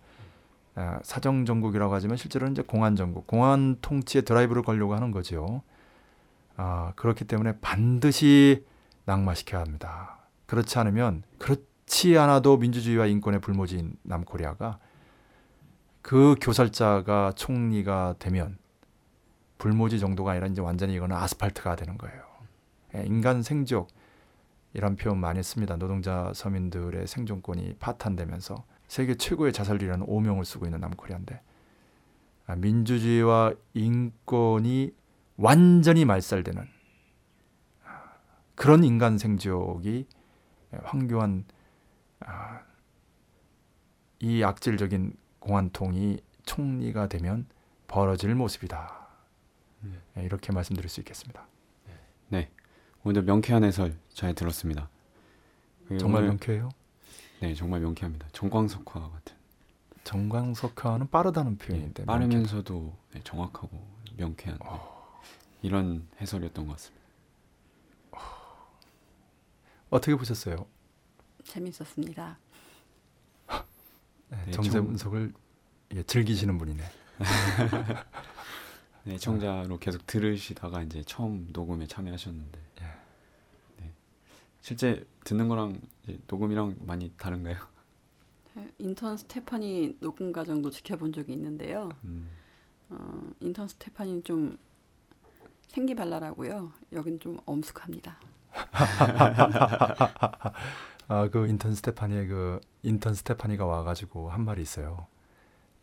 에, 0.78 0.82
사정 1.02 1.44
정국이라고 1.44 1.92
하지만 1.94 2.16
실제로는 2.16 2.52
이제 2.52 2.62
공안 2.62 2.96
정국, 2.96 3.26
공안 3.26 3.76
통치에 3.80 4.22
드라이브를 4.22 4.62
걸려고 4.62 4.94
하는 4.94 5.10
거죠. 5.10 5.62
아, 6.56 6.92
그렇기 6.96 7.24
때문에 7.24 7.58
반드시 7.60 8.64
낙마시켜야 9.06 9.62
합니다. 9.62 10.18
그렇지 10.46 10.78
않으면 10.78 11.22
그렇지 11.38 12.18
않아도 12.18 12.56
민주주의와 12.56 13.06
인권의 13.06 13.40
불모지인 13.40 13.94
남코리아가 14.02 14.78
그 16.02 16.34
교살자가 16.40 17.32
총리가 17.36 18.16
되면 18.18 18.58
불모지 19.58 20.00
정도가 20.00 20.32
아니라 20.32 20.46
이제 20.46 20.60
완전히 20.60 20.94
이거는 20.94 21.14
아스팔트가 21.16 21.76
되는 21.76 21.98
거예요. 21.98 22.22
예, 22.96 23.04
인간 23.06 23.42
생존 23.42 23.86
이런 24.72 24.96
표현 24.96 25.18
많이 25.18 25.42
씁니다. 25.42 25.76
노동자 25.76 26.32
서민들의 26.34 27.06
생존권이 27.06 27.76
파탄되면서 27.78 28.64
세계 28.86 29.14
최고의 29.14 29.52
자살률이라는 29.52 30.06
오명을 30.08 30.44
쓰고 30.44 30.66
있는 30.66 30.80
남코리아인데 30.80 31.40
아, 32.46 32.56
민주주의와 32.56 33.54
인권이 33.74 34.92
완전히 35.36 36.04
말살되는 36.04 36.68
아, 37.84 38.12
그런 38.54 38.84
인간 38.84 39.18
생존이 39.18 40.06
황교안 40.82 41.44
아, 42.20 42.60
이 44.20 44.42
악질적인 44.42 45.14
공안통이 45.38 46.20
총리가 46.44 47.08
되면 47.08 47.46
벌어질 47.86 48.34
모습이다. 48.34 49.08
예, 50.18 50.22
이렇게 50.22 50.52
말씀드릴 50.52 50.88
수 50.88 51.00
있겠습니다. 51.00 51.46
오늘도 53.04 53.22
명쾌한 53.22 53.64
해설 53.64 53.96
잘 54.12 54.34
들었습니다. 54.34 54.88
그 55.88 55.98
정말 55.98 56.22
오늘- 56.22 56.28
명쾌해요. 56.30 56.68
네, 57.40 57.54
정말 57.54 57.80
명쾌합니다. 57.80 58.28
정광석화 58.32 59.00
같은. 59.10 59.36
정광석화는 60.04 61.08
빠르다는 61.10 61.56
표현인데 61.58 62.02
네, 62.02 62.06
빠르면서도 62.06 62.96
네, 63.12 63.20
정확하고 63.24 63.70
명쾌한 64.16 64.58
네, 64.58 64.66
어. 64.68 65.20
이런 65.62 66.06
해설이었던 66.20 66.66
것 66.66 66.72
같습니다. 66.74 67.00
어떻게 69.90 70.14
보셨어요? 70.14 70.66
재밌었습니다. 71.44 72.38
네, 74.28 74.44
네, 74.46 74.50
정세 74.52 74.80
분석을 74.80 75.32
예, 75.94 76.02
즐기시는 76.04 76.56
분이네. 76.58 76.84
네, 79.04 79.16
청자로 79.16 79.78
계속 79.78 80.06
들으시다가 80.06 80.82
이제 80.82 81.02
처음 81.04 81.48
녹음에 81.52 81.86
참여하셨는데 81.86 82.58
예. 82.80 82.84
네. 83.78 83.92
실제 84.60 85.06
듣는 85.24 85.48
거랑 85.48 85.80
이제 86.04 86.18
녹음이랑 86.26 86.76
많이 86.80 87.10
다른가요? 87.16 87.56
인턴 88.78 89.16
스테파니 89.16 89.98
녹음 90.00 90.32
과정도 90.32 90.70
지켜본 90.70 91.12
적이 91.12 91.34
있는데요. 91.34 91.88
음, 92.04 92.28
어, 92.90 93.30
인턴 93.40 93.68
스테파니는 93.68 94.24
좀 94.24 94.58
생기발랄하고요. 95.68 96.72
여긴 96.92 97.20
좀 97.20 97.38
엄숙합니다. 97.46 98.18
아, 101.08 101.28
그 101.28 101.46
인턴 101.46 101.74
스테파니의 101.74 102.26
그 102.26 102.60
인턴 102.82 103.14
스테파니가 103.14 103.64
와가지고 103.64 104.30
한 104.30 104.44
말이 104.44 104.62
있어요. 104.62 105.06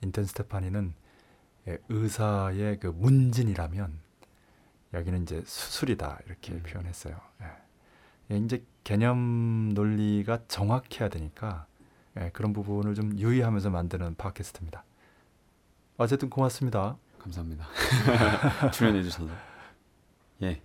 인턴 0.02 0.26
스테파니는 0.26 0.90
예, 0.90 1.07
의사의 1.90 2.80
그 2.80 2.88
문진이라면 2.88 4.00
여기는 4.94 5.24
이제 5.24 5.44
수술이다 5.46 6.20
이렇게 6.26 6.54
음. 6.54 6.64
표현했어요. 6.64 7.20
예. 7.42 7.46
예, 8.32 8.38
이제 8.38 8.64
개념 8.84 9.70
논리가 9.74 10.40
정확해야 10.48 11.10
되니까 11.10 11.66
예, 12.20 12.30
그런 12.34 12.54
부분을 12.54 12.96
좀 12.96 13.18
유의하면서 13.18 13.70
만드는 13.70 14.16
팟캐스트입니다. 14.16 14.84
어쨌든 15.98 16.30
고맙습니다. 16.30 16.98
감사합니다. 17.20 17.68
출연해 18.72 19.04
주셔서. 19.04 19.30
예. 20.44 20.62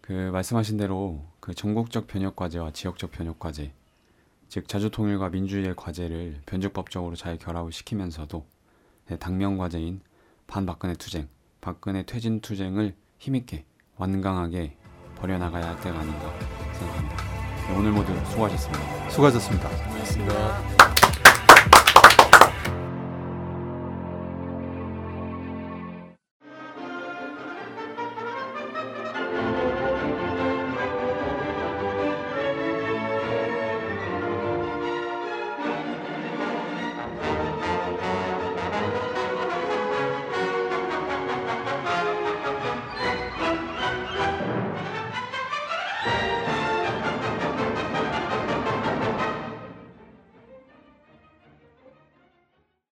그 0.00 0.12
말씀하신 0.12 0.76
대로 0.76 1.24
그 1.40 1.54
전국적 1.54 2.06
변혁 2.06 2.34
과제와 2.34 2.72
지역적 2.72 3.10
변혁 3.10 3.38
과제, 3.38 3.72
즉 4.48 4.66
자주 4.66 4.90
통일과 4.90 5.28
민주주의의 5.28 5.76
과제를 5.76 6.40
변칙법적으로 6.46 7.14
잘 7.14 7.36
결합을 7.36 7.72
시키면서도 7.72 8.38
네, 8.40 8.57
당면 9.16 9.56
과제인 9.56 10.00
반박근혜 10.46 10.94
투쟁, 10.94 11.28
박근혜 11.60 12.02
퇴진 12.04 12.40
투쟁을 12.40 12.94
힘있게 13.18 13.64
완강하게 13.96 14.76
벌여나가야 15.16 15.68
할 15.68 15.80
때가 15.80 15.98
아닌가 15.98 16.38
생각합니다. 16.72 17.16
네, 17.68 17.76
오늘 17.76 17.92
모두 17.92 18.14
수고하셨습니다. 18.26 19.10
수고하셨습니다. 19.10 19.68
고맙습니다. 19.68 20.87